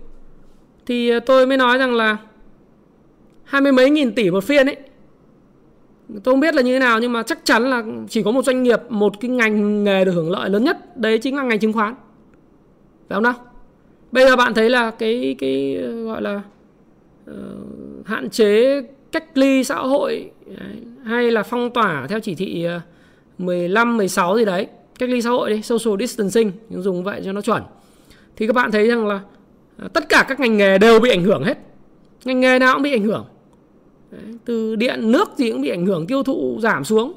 [0.86, 2.16] Thì ờ, tôi mới nói rằng là
[3.44, 4.76] hai mươi mấy nghìn tỷ một phiên ấy
[6.08, 8.44] tôi không biết là như thế nào nhưng mà chắc chắn là chỉ có một
[8.44, 11.58] doanh nghiệp một cái ngành nghề được hưởng lợi lớn nhất đấy chính là ngành
[11.58, 11.94] chứng khoán.
[13.08, 13.34] Phải không nào?
[14.12, 16.42] Bây giờ bạn thấy là cái cái gọi là
[17.30, 18.82] uh, hạn chế
[19.12, 20.30] cách ly xã hội
[21.04, 22.80] hay là phong tỏa theo chỉ thị ờ,
[23.38, 24.66] 15, 16 gì đấy
[24.98, 27.62] cách ly xã hội đi social distancing dùng vậy cho nó chuẩn.
[28.36, 29.20] Thì các bạn thấy rằng là
[29.78, 31.58] ờ, tất cả các ngành nghề đều bị ảnh hưởng hết.
[32.24, 33.24] Ngành nghề nào cũng bị ảnh hưởng
[34.10, 37.12] đấy, từ điện nước gì cũng bị ảnh hưởng tiêu thụ giảm xuống.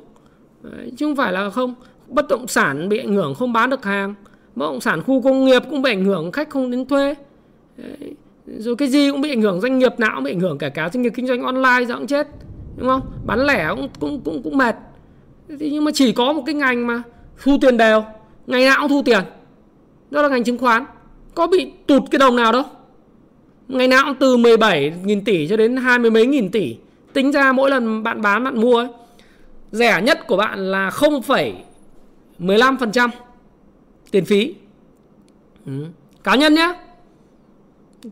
[0.63, 1.75] Đấy, chứ không phải là không.
[2.07, 4.15] Bất động sản bị ảnh hưởng không bán được hàng.
[4.55, 7.15] Bất động sản khu công nghiệp cũng bị ảnh hưởng khách không đến thuê.
[7.77, 8.15] Đấy,
[8.45, 10.69] rồi cái gì cũng bị ảnh hưởng doanh nghiệp nào cũng bị ảnh hưởng cả
[10.69, 12.27] cả doanh nghiệp kinh doanh online giờ cũng chết
[12.77, 13.01] đúng không?
[13.25, 14.75] Bán lẻ cũng cũng cũng cũng mệt.
[15.59, 17.01] Thế nhưng mà chỉ có một cái ngành mà
[17.43, 18.03] thu tiền đều
[18.47, 19.23] ngày nào cũng thu tiền.
[20.11, 20.85] Đó là ngành chứng khoán.
[21.35, 22.63] Có bị tụt cái đồng nào đâu
[23.69, 26.75] ngày nào cũng từ 17.000 tỷ cho đến hai mươi mấy nghìn tỷ.
[27.13, 28.87] Tính ra mỗi lần bạn bán bạn mua ấy,
[29.71, 33.09] rẻ nhất của bạn là 0,15%
[34.11, 34.55] tiền phí.
[35.65, 35.71] Ừ.
[36.23, 36.73] cá nhân nhé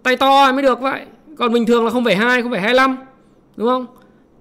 [0.03, 1.01] tay to mới được vậy.
[1.37, 2.95] Còn bình thường là 0,2 0,25
[3.57, 3.85] đúng không?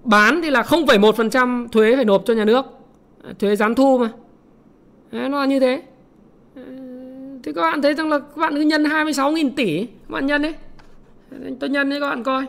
[0.03, 2.65] Bán thì là 0,1% thuế phải nộp cho nhà nước.
[3.23, 4.09] À, thuế gián thu mà.
[5.11, 5.81] Đấy, nó là như thế.
[6.55, 6.61] Ờ,
[7.43, 10.41] thì các bạn thấy rằng là các bạn cứ nhân 26.000 tỷ các bạn nhân
[10.41, 10.53] đấy
[11.59, 12.45] tôi nhân đấy các bạn coi.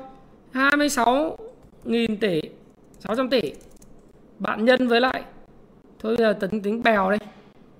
[0.53, 2.41] 26.000 tỷ
[2.99, 3.41] 600 tỷ
[4.39, 5.22] bạn nhân với lại
[5.99, 7.18] thôi bây giờ tính tính bèo đây.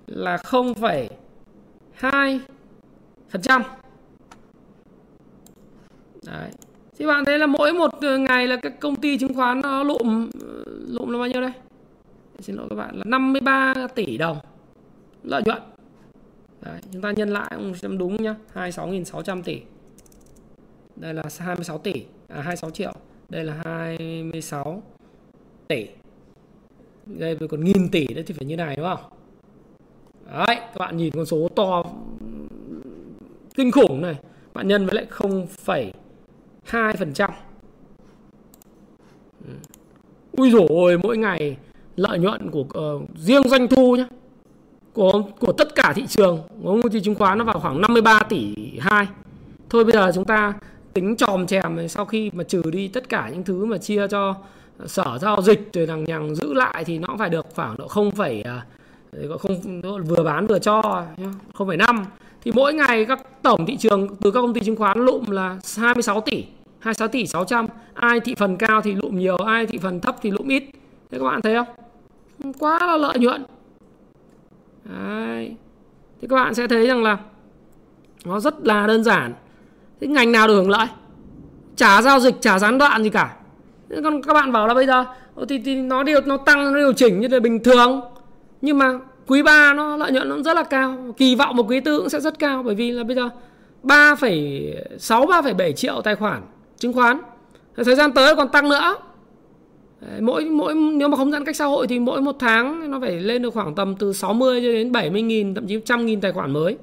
[0.07, 2.39] Là 0,2
[3.29, 3.63] phần trăm.
[6.25, 6.49] Đấy.
[6.97, 7.89] Thì bạn thấy là mỗi một
[8.19, 10.29] ngày là các công ty chứng khoán nó lụm
[10.87, 11.51] lụm là bao nhiêu đây?
[12.39, 14.37] Xin lỗi các bạn là 53 tỷ đồng
[15.23, 15.61] lợi nhuận.
[16.61, 18.35] Đấy, chúng ta nhân lại cũng xem đúng nhá.
[18.53, 19.61] 26.600 tỷ
[20.99, 22.93] đây là 26 tỷ à 26 triệu.
[23.29, 24.83] Đây là 26
[25.67, 25.87] tỷ.
[27.05, 29.11] Đây còn nghìn tỷ đấy thì phải như này đúng không?
[30.25, 31.83] Đấy các bạn nhìn con số to
[33.55, 34.15] kinh khủng này.
[34.53, 37.31] Bạn nhân với lại 0,2 phần trăm.
[40.31, 41.57] Ui dồi ôi mỗi ngày
[41.95, 44.05] lợi nhuận của uh, riêng doanh thu nhé
[44.93, 48.19] của của tất cả thị trường của công ty chứng khoán nó vào khoảng 53
[48.29, 49.07] tỷ 2
[49.69, 50.53] thôi bây giờ chúng ta
[50.93, 54.35] tính tròm chèm sau khi mà trừ đi tất cả những thứ mà chia cho
[54.85, 57.87] sở giao dịch rồi đằng nhằng giữ lại thì nó cũng phải được khoảng độ
[57.87, 58.65] không phải à,
[59.39, 61.05] không vừa bán vừa cho
[61.53, 62.05] không phải năm.
[62.41, 65.59] Thì mỗi ngày các tổng thị trường từ các công ty chứng khoán lụm là
[65.77, 66.43] 26 tỷ
[66.79, 70.31] 26 tỷ 600 ai thị phần cao thì lụm nhiều, ai thị phần thấp thì
[70.31, 70.63] lụm ít.
[71.11, 73.45] Thế các bạn thấy không quá là lợi nhuận.
[74.83, 75.55] Đấy.
[76.21, 77.17] thì các bạn sẽ thấy rằng là
[78.25, 79.33] nó rất là đơn giản
[80.01, 80.87] thế ngành nào được hưởng lợi?
[81.75, 83.35] Chả giao dịch chả gián đoạn gì cả.
[83.89, 86.73] Thế còn các bạn bảo là bây giờ ờ, thì, thì nó điều nó tăng
[86.73, 88.01] nó điều chỉnh như là bình thường.
[88.61, 90.97] Nhưng mà quý 3 nó lợi nhuận nó rất là cao.
[91.17, 93.29] Kỳ vọng một quý tư cũng sẽ rất cao bởi vì là bây giờ
[93.83, 96.41] 3,6 3,7 triệu tài khoản
[96.77, 97.21] chứng khoán.
[97.75, 98.95] Thời gian tới còn tăng nữa.
[100.19, 103.19] Mỗi mỗi nếu mà không giãn cách xã hội thì mỗi một tháng nó phải
[103.19, 106.31] lên được khoảng tầm từ 60 cho đến 70 nghìn thậm chí 100 nghìn tài
[106.31, 106.77] khoản mới.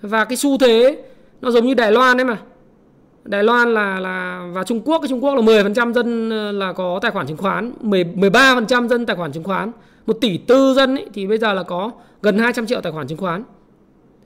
[0.00, 1.02] Và cái xu thế
[1.40, 2.38] nó giống như Đài Loan đấy mà.
[3.24, 6.72] Đài Loan là là và Trung Quốc cái Trung Quốc là 10% dân ờ, là
[6.72, 9.72] có tài khoản chứng khoán 10, 13% dân tài khoản chứng khoán.
[10.06, 11.90] Một tỷ tư dân ấy, thì bây giờ là có
[12.22, 13.44] gần 200 triệu tài khoản chứng khoán.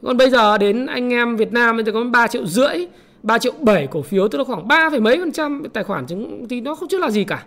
[0.03, 2.87] Còn bây giờ đến anh em Việt Nam bây giờ có 3 triệu rưỡi
[3.23, 6.47] 3 triệu 7 cổ phiếu tức là khoảng 3, mấy phần trăm tài khoản chứng
[6.51, 7.45] thì nó không chứ là gì cả.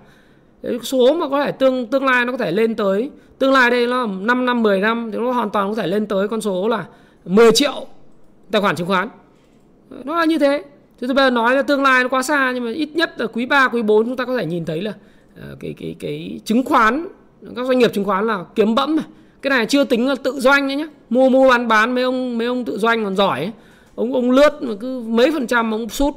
[0.83, 3.87] Số mà có thể tương tương lai nó có thể lên tới tương lai đây
[3.87, 6.67] nó 5 năm 10 năm thì nó hoàn toàn có thể lên tới con số
[6.67, 6.85] là
[7.25, 7.87] 10 triệu
[8.51, 9.09] tài khoản chứng khoán
[10.03, 10.63] nó là như thế.
[10.99, 13.19] Chúng tôi bây giờ nói là tương lai nó quá xa nhưng mà ít nhất
[13.19, 14.93] là quý 3, quý 4 chúng ta có thể nhìn thấy là
[15.41, 17.07] ờ, cái cái cái chứng khoán
[17.55, 19.05] các doanh nghiệp chứng khoán là kiếm bẫm này.
[19.41, 20.87] Cái này chưa tính là tự doanh đấy nhá.
[21.09, 23.51] Mua mua bán bán mấy ông mấy ông tự doanh còn giỏi ấy.
[23.95, 26.13] Ông ông lướt mà cứ mấy phần trăm ông sút.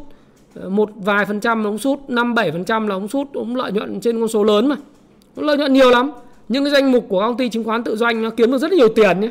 [0.54, 3.32] Ờ, một vài phần trăm ông sút năm bảy phần trăm là ông sút.
[3.34, 4.76] Ông lợi nhuận trên con số lớn mà.
[5.36, 6.10] Nó lợi nhuận nhiều lắm.
[6.48, 8.70] Nhưng cái danh mục của công ty chứng khoán tự doanh nó kiếm được rất
[8.70, 9.30] là nhiều tiền nhé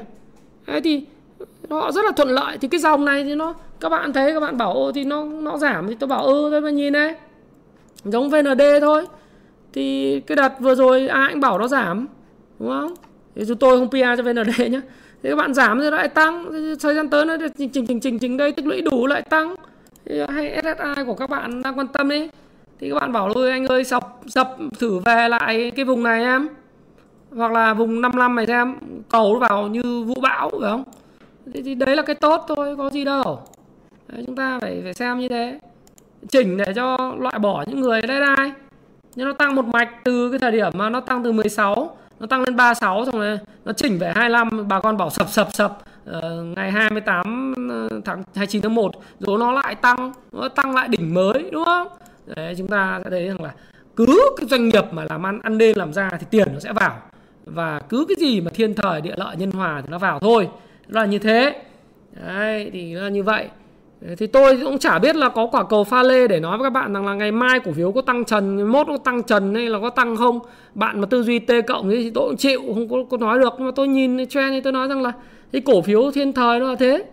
[0.67, 1.03] thế thì
[1.39, 2.57] ờ, họ rất là thuận lợi.
[2.61, 5.23] Thì cái dòng này thì nó các bạn thấy các bạn bảo ô thì nó
[5.23, 7.15] nó giảm thì tôi bảo ừ thôi mà nhìn này.
[8.03, 9.05] Giống VND thôi.
[9.73, 12.07] Thì cái đợt vừa rồi à, ai cũng bảo nó giảm
[12.59, 12.93] đúng không?
[13.35, 14.81] Thì chúng tôi không PR cho VND nhé
[15.23, 16.45] thì các bạn giảm thì lại tăng.
[16.81, 19.55] Thời gian tới nó chỉnh chỉnh chỉnh chỉnh đây tích lũy đủ lại tăng.
[20.05, 22.29] Thì hay SSI của các bạn đang quan tâm đi.
[22.79, 26.23] Thì các bạn bảo thôi anh ơi sập sập thử về lại cái vùng này
[26.23, 26.47] em.
[27.35, 28.75] Hoặc là vùng 55 này xem.
[29.09, 30.83] Cầu nó vào như vũ bão phải không?
[31.53, 33.39] Thì, thì đấy là cái tốt thôi có gì đâu
[34.07, 35.59] đấy, chúng ta phải phải xem như thế.
[36.29, 38.51] Chỉnh để cho loại bỏ những người đây đây
[39.17, 42.27] nhưng nó tăng một mạch từ cái thời điểm mà nó tăng từ 16 nó
[42.27, 45.77] tăng lên 36 xong rồi nó chỉnh về 25 bà con bảo sập sập sập.
[46.09, 50.87] Uh, ngày 28 ờ, tháng 29 tháng 1 rồi nó lại tăng nó tăng lại
[50.87, 51.87] đỉnh mới đúng không?
[52.25, 53.53] Đấy chúng ta sẽ thấy rằng là
[53.95, 56.73] cứ cái doanh nghiệp mà làm ăn ăn đêm làm ra thì tiền nó sẽ
[56.73, 56.97] vào.
[57.45, 60.49] Và cứ cái gì mà thiên thời địa lợi nhân hòa thì nó vào thôi.
[60.87, 61.61] Là như thế.
[62.27, 63.49] Đấy thì là như vậy
[64.17, 66.69] thì tôi cũng chả biết là có quả cầu pha lê để nói với các
[66.69, 69.69] bạn rằng là ngày mai cổ phiếu có tăng trần mốt có tăng trần hay
[69.69, 70.39] là có tăng không.
[70.73, 73.53] Bạn mà tư duy t cộng thì tôi cũng chịu không có, có nói được.
[73.57, 75.11] Nhưng mà tôi nhìn trend thì tôi nói rằng là
[75.51, 77.03] cái cổ phiếu thiên thời nó là thế.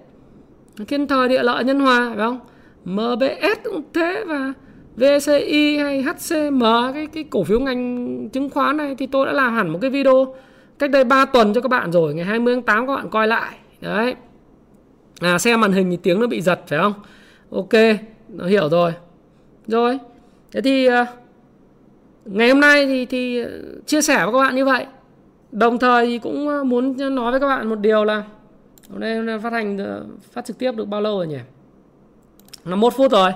[0.89, 2.41] Thiên thời địa lợi nhân hòa phải không?
[2.85, 4.53] Mbs cũng thế và
[4.97, 6.63] vci hay hcm
[6.95, 9.91] cái cái cổ phiếu ngành chứng khoán này thì tôi đã làm hẳn một cái
[9.91, 10.35] video
[10.79, 12.15] cách đây 3 tuần cho các bạn rồi.
[12.15, 13.55] Ngày 20 tháng 8 các bạn coi lại.
[13.81, 14.15] Đấy
[15.21, 16.95] à xem màn hình thì tiếng nó bị giật phải không?
[17.51, 17.99] Ok
[18.29, 18.93] nó hiểu rồi.
[19.67, 19.99] Rồi
[20.53, 21.07] thế thì à,
[22.25, 23.49] ngày hôm nay thì thì à,
[23.87, 24.87] chia sẻ với các bạn như vậy.
[25.53, 28.23] Đồng thời thì cũng à, muốn nói với các bạn một điều là
[28.91, 29.79] hôm nay, phát hành
[30.33, 31.39] phát trực tiếp được bao lâu rồi nhỉ?
[32.65, 33.31] Là một phút rồi.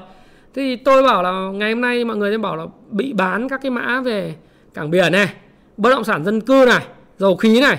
[0.54, 3.48] Thế thì tôi bảo là ngày hôm nay mọi người sẽ bảo là bị bán
[3.48, 4.34] các cái mã về
[4.74, 5.28] cảng biển này
[5.76, 6.84] bất động sản dân cư này
[7.18, 7.78] dầu khí này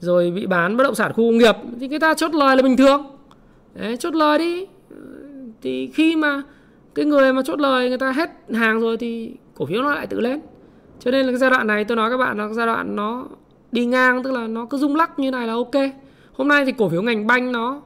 [0.00, 1.56] rồi bị bán bất động sản khu công nghiệp.
[1.80, 3.13] Thì người ta chốt lời là bình thường.
[3.74, 4.66] Đấy, chốt lời đi.
[5.62, 6.42] Thì khi mà
[6.94, 10.06] cái người mà chốt lời người ta hết hàng rồi thì cổ phiếu nó lại
[10.06, 10.40] tự lên.
[10.98, 13.26] Cho nên là cái giai đoạn này tôi nói các bạn là giai đoạn nó
[13.72, 15.74] đi ngang tức là nó cứ rung lắc như này là ok.
[16.32, 17.82] Hôm nay thì cổ phiếu ngành banh nó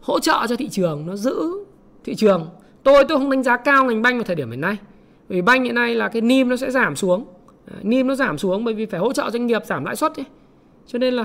[0.00, 1.64] hỗ trợ cho thị trường nó giữ
[2.04, 2.48] thị trường.
[2.82, 4.76] Tôi tôi không đánh giá cao ngành banh vào thời điểm hiện nay.
[5.28, 7.24] Vì banh hiện nay là cái nim nó sẽ giảm xuống.
[7.82, 10.26] Nim nó giảm xuống bởi vì phải hỗ trợ doanh nghiệp giảm lãi suất ấy.
[10.86, 11.24] cho nên là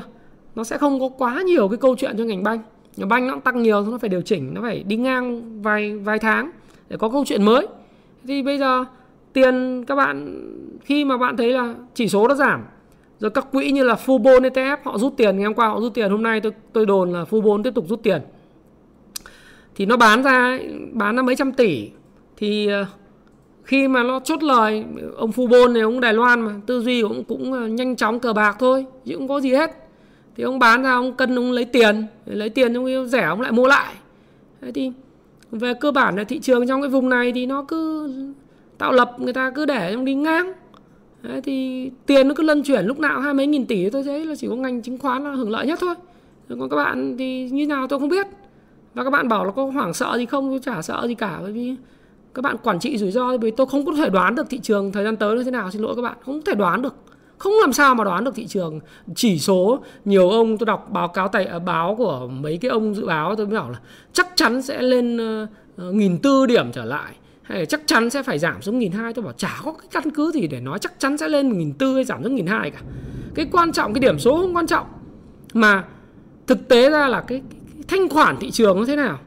[0.55, 2.59] nó sẽ không có quá nhiều cái câu chuyện cho ngành banh
[2.97, 6.51] banh nó tăng nhiều nó phải điều chỉnh, nó phải đi ngang vài vài tháng
[6.89, 7.67] để có câu chuyện mới.
[8.27, 8.85] Thì bây giờ
[9.33, 10.47] tiền các bạn,
[10.81, 12.63] khi mà bạn thấy là chỉ số nó giảm,
[13.19, 15.93] rồi các quỹ như là Fubon ETF họ rút tiền, ngày hôm qua họ rút
[15.93, 18.21] tiền, hôm nay tôi tôi đồn là Fubon tiếp tục rút tiền.
[19.75, 20.59] Thì nó bán ra
[20.91, 21.89] bán ra mấy trăm tỷ.
[22.37, 22.85] Thì ờ,
[23.63, 24.85] khi mà nó chốt lời,
[25.17, 28.33] ông Fubon này, ông Đài Loan mà, tư duy cũng cũng ờ, nhanh chóng cờ
[28.33, 29.80] bạc thôi, chứ không có gì hết
[30.35, 32.05] thì ông bán ra ông cân ông lấy tiền.
[32.25, 33.93] Lấy tiền ông rẻ ông lại mua lại.
[34.61, 34.91] Thế thì
[35.51, 38.09] về cơ bản là thị trường trong cái vùng này thì nó cứ
[38.77, 40.53] tạo lập người ta cứ để trong đi ngang.
[41.21, 44.25] Đấy, thì tiền nó cứ lân chuyển lúc nào hai mấy nghìn tỷ tôi thấy
[44.25, 45.95] là chỉ có ngành chứng khoán là hưởng lợi nhất thôi.
[46.49, 48.27] Còn các bạn thì như nào tôi không biết.
[48.93, 51.39] Và các bạn bảo là có hoảng sợ gì không tôi chả sợ gì cả.
[51.41, 51.75] Bởi vì
[52.33, 54.91] các bạn quản trị rủi ro vì tôi không có thể đoán được thị trường
[54.91, 55.71] thời gian tới nó thế nào.
[55.71, 56.95] Xin lỗi các bạn không thể đoán được
[57.41, 58.79] không làm sao mà đoán được thị trường.
[59.15, 62.95] Chỉ số nhiều ông tôi đọc báo cáo tài à, báo của mấy cái ông
[62.95, 63.79] dự báo tôi mới bảo là
[64.13, 65.49] chắc chắn sẽ lên uh,
[65.93, 69.13] nghìn tư điểm trở lại hay chắc chắn sẽ phải giảm xuống nghìn hai.
[69.13, 71.55] Tôi bảo chả có cái căn cứ gì để nói chắc chắn sẽ lên một
[71.57, 72.79] nghìn tư hay giảm xuống nghìn hai cả.
[73.35, 74.85] Cái quan trọng cái điểm số không quan trọng.
[75.53, 75.83] Mà
[76.47, 77.41] thực tế ra là cái,
[77.75, 79.19] cái thanh khoản thị trường nó thế nào?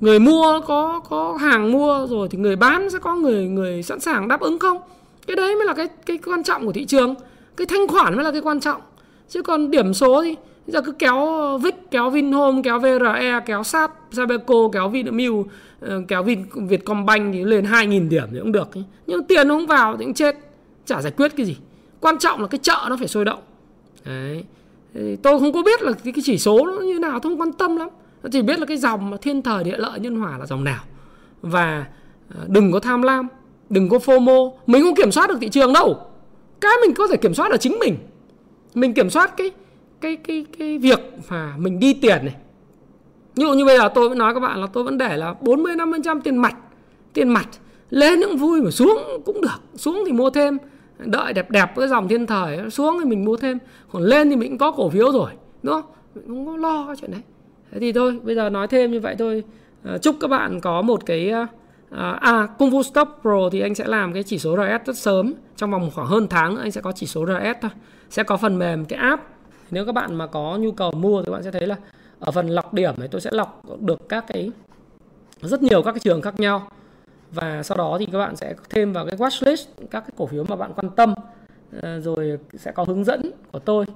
[0.00, 4.00] Người mua có có hàng mua rồi thì người bán sẽ có người người sẵn
[4.00, 4.78] sàng đáp ứng không?
[5.26, 7.14] Cái đấy mới là cái cái quan trọng của thị trường
[7.56, 8.80] cái thanh khoản mới là cái quan trọng.
[9.28, 10.36] Chứ còn điểm số thì
[10.66, 15.46] giờ cứ kéo Vic kéo Vinhome kéo VRE kéo Sap Sabeco kéo Vinamilk
[15.80, 18.68] ờ, kéo Vin Vietcombank thì lên 2.000 điểm thì cũng được
[19.06, 20.36] nhưng tiền nó không vào thì cũng chết.
[20.86, 21.56] Chả giải quyết cái gì.
[22.00, 23.40] Quan trọng là cái chợ nó phải sôi động.
[24.04, 24.44] Đấy.
[25.22, 27.52] Tôi không có biết là cái, cái chỉ số nó như nào tôi không quan
[27.52, 27.88] tâm lắm.
[28.22, 30.64] Tôi chỉ biết là cái dòng mà thiên thời địa lợi nhân hòa là dòng
[30.64, 30.84] nào.
[31.42, 31.86] Và
[32.34, 33.28] ờ, đừng có tham lam
[33.70, 36.11] đừng có FOMO mình không kiểm soát được thị trường đâu
[36.62, 37.96] cái mình có thể kiểm soát là chính mình.
[38.74, 39.50] Mình kiểm soát cái
[40.00, 42.34] cái cái cái việc mà mình đi tiền này.
[43.36, 45.34] Ví dụ như bây giờ tôi vẫn nói các bạn là tôi vẫn để là
[45.40, 46.54] 40 50% tiền mặt
[47.12, 47.48] tiền mặt
[47.90, 49.60] lên những vui mà xuống cũng được.
[49.74, 50.58] Xuống thì mua thêm
[50.98, 53.58] đợi đẹp đẹp cái dòng thiên thời xuống thì mình mua thêm.
[53.92, 55.30] Còn lên thì mình cũng có cổ phiếu rồi
[55.62, 55.92] đúng không?
[56.14, 57.20] Mình không có lo cái chuyện đấy.
[57.72, 59.44] Thế thì thôi bây giờ nói thêm như vậy thôi.
[59.84, 61.46] À, chúc các bạn có một cái ờ,
[61.92, 64.96] Ờ, à, Cung Vu Stop Pro thì anh sẽ làm cái chỉ số RS rất
[64.96, 65.34] sớm.
[65.56, 67.70] Trong vòng khoảng hơn tháng nữa anh sẽ có chỉ số RS thôi.
[68.10, 69.22] Sẽ có phần mềm cái app.
[69.70, 71.76] Nếu các bạn mà có nhu cầu mua thì các bạn sẽ thấy là
[72.20, 74.50] ở phần lọc điểm này tôi sẽ lọc được các cái
[75.40, 76.68] rất nhiều các cái trường khác nhau.
[77.30, 80.44] Và sau đó thì các bạn sẽ thêm vào cái watchlist các cái cổ phiếu
[80.48, 81.14] mà bạn quan tâm.
[81.82, 83.86] Ờ, rồi sẽ có hướng dẫn của tôi.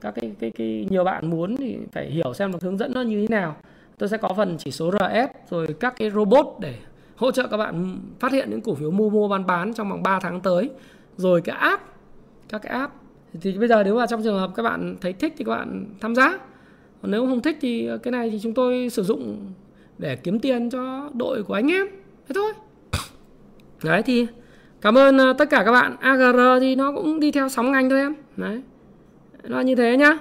[0.00, 3.02] Các cái cái, cái nhiều bạn muốn thì phải hiểu xem là hướng dẫn nó
[3.02, 3.56] như thế nào.
[3.98, 6.74] Tôi sẽ có phần chỉ số RS rồi các cái robot để
[7.16, 10.02] hỗ trợ các bạn phát hiện những cổ phiếu mua mua, bán bán trong vòng
[10.02, 10.70] 3 tháng tới.
[11.16, 11.82] Rồi cái app,
[12.48, 12.92] các cái app.
[13.40, 15.86] Thì bây giờ nếu mà trong trường hợp các bạn thấy thích thì các bạn
[16.00, 16.38] tham gia.
[17.02, 19.52] Còn nếu không thích thì cái này thì chúng tôi sử dụng
[19.98, 21.86] để kiếm tiền cho đội của anh em.
[22.28, 22.52] Thế thôi.
[23.84, 24.26] Đấy, thì
[24.80, 25.96] cảm ơn ờ, tất cả các bạn.
[26.00, 28.14] AGR thì nó cũng đi theo sóng ngành thôi em.
[28.36, 28.62] Đấy.
[29.42, 30.18] Nó như thế nhá.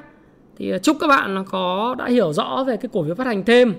[0.57, 3.43] Thì ờ, chúc các bạn có, đã hiểu rõ về cái cổ phiếu phát hành
[3.43, 3.73] thêm.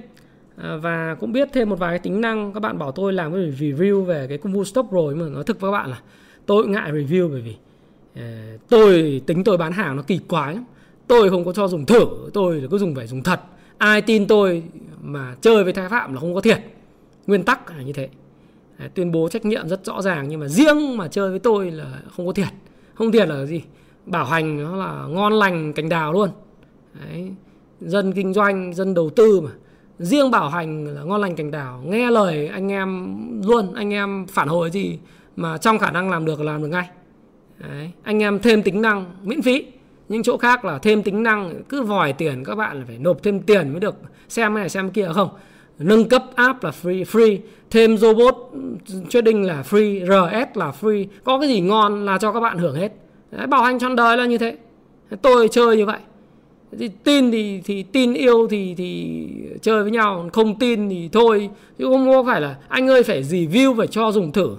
[0.56, 3.32] À, và cũng biết thêm một vài cái tính năng các bạn bảo tôi làm
[3.32, 6.00] cái review về cái công vụ stop rồi mà nói thực với các bạn là
[6.46, 7.54] tôi ngại review bởi vì
[8.14, 10.64] à, tôi tính tôi bán hàng nó kỳ quái lắm.
[11.06, 13.40] Tôi không có cho dùng thử tôi cứ dùng phải dùng thật.
[13.78, 14.62] Ai tin tôi
[15.02, 16.58] mà chơi với thái phạm là không có thiệt.
[17.26, 18.08] Nguyên tắc là như thế.
[18.78, 21.70] Đấy, tuyên bố trách nhiệm rất rõ ràng nhưng mà riêng mà chơi với tôi
[21.70, 22.48] là không có thiệt.
[22.94, 23.62] Không thiệt là gì
[24.06, 26.30] bảo hành nó là ngon lành cành đào luôn.
[27.00, 27.32] Đấy,
[27.80, 29.50] dân kinh doanh dân đầu tư mà
[29.98, 34.26] riêng bảo hành là ngon lành cành đào nghe lời anh em luôn anh em
[34.26, 34.98] phản hồi gì
[35.36, 36.88] mà trong khả năng làm được làm được ngay.
[37.58, 39.64] Đấy, anh em thêm tính năng miễn phí.
[40.08, 43.22] Những chỗ khác là thêm tính năng cứ vòi tiền các bạn là phải nộp
[43.22, 43.96] thêm tiền mới được
[44.28, 45.28] xem cái này xem cái kia không?
[45.78, 47.38] Nâng cấp app là free free.
[47.70, 48.34] Thêm robot
[49.08, 51.06] trading là free rs là free.
[51.24, 52.92] Có cái gì ngon là cho các bạn hưởng hết.
[53.30, 54.56] Đấy, bảo hành trọn đời là như thế.
[55.22, 55.98] Tôi chơi như vậy
[56.78, 59.18] thì tin thì thì tin yêu thì thì
[59.62, 61.50] chơi với nhau không tin thì thôi.
[61.78, 64.56] Chứ không có phải là anh ơi phải review, phải cho dùng thử.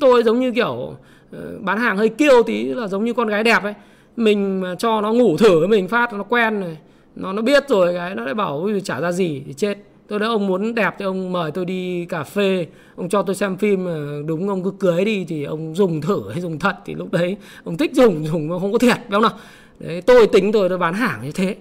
[0.00, 0.94] Tôi giống như kiểu
[1.32, 3.74] ờ, bán hàng hơi kiêu tí, là giống như con gái đẹp ấy.
[4.16, 6.76] Mình mà cho nó ngủ thử với mình phát, nó quen rồi,
[7.16, 9.78] nó nó biết rồi, cái nó lại bảo trả ra gì, thì chết.
[10.08, 13.34] Tôi nói, ông muốn đẹp thì ông mời tôi đi cà phê, ông cho tôi
[13.34, 16.76] xem phim ờ, đúng ông cứ cưới đi thì ông dùng thử hay dùng thật.
[16.84, 19.40] Thì lúc đấy, ông thích dùng dùng mà không có thiệt, đúng không nào?
[19.80, 21.56] Đấy tôi tính tôi tôi bán hàng như thế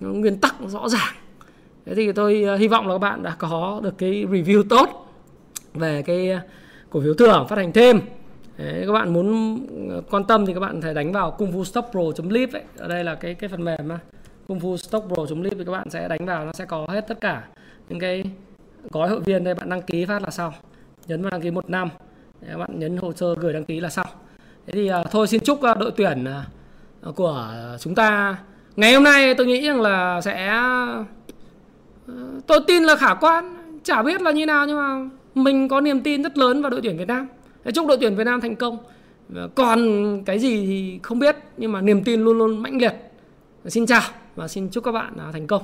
[0.00, 1.14] nó nguyên tắc nó rõ ràng
[1.86, 5.14] thế thì tôi ờ, hy vọng là các bạn đã có được cái review tốt
[5.74, 6.40] về cái ờ,
[6.90, 8.00] cổ phiếu thưởng phát hành thêm
[8.58, 9.58] Đấy, các bạn muốn
[9.90, 12.62] ờ, quan tâm thì các bạn thể đánh vào kung fu Stock pro.lip ấy.
[12.78, 13.98] Ở đây là cái cái phần mềm mà
[14.48, 17.20] kung fu Stock pro.lip thì các bạn sẽ đánh vào nó sẽ có hết tất
[17.20, 17.44] cả
[17.88, 18.24] những cái
[18.90, 20.52] gói hội viên đây bạn đăng ký phát là xong.
[21.06, 21.88] Nhấn vào đăng ký một năm.
[22.40, 24.06] Đấy, các bạn nhấn hồ sơ gửi đăng ký là xong.
[24.66, 26.61] Thế thì uh, thôi xin chúc uh, đội tuyển uh,
[27.02, 27.50] Ờ, của
[27.80, 28.36] chúng ta.
[28.76, 31.04] Ngày hôm nay tôi nghĩ rằng là sẽ ờ,
[32.46, 36.00] tôi tin là khả quan chả biết là như nào nhưng mà mình có niềm
[36.00, 37.28] tin rất lớn vào đội tuyển Việt Nam.
[37.74, 38.78] Chúc đội tuyển Việt Nam thành công.
[39.34, 39.78] Ờ, còn
[40.24, 42.94] cái gì thì không biết nhưng mà niềm tin luôn luôn mãnh liệt.
[43.66, 44.02] Xin chào
[44.36, 45.62] và xin chúc các bạn à, thành công.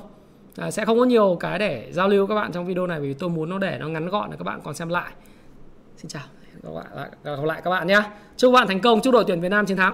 [0.57, 3.13] À, sẽ không có nhiều cái để giao lưu các bạn trong video này vì
[3.13, 5.11] tôi muốn nó để nó ngắn gọn để các bạn còn xem lại.
[5.97, 6.23] Xin chào
[6.63, 8.01] các bạn gặp lại các bạn nhé
[8.37, 9.93] chúc các bạn thành công chúc đội tuyển Việt Nam chiến thắng.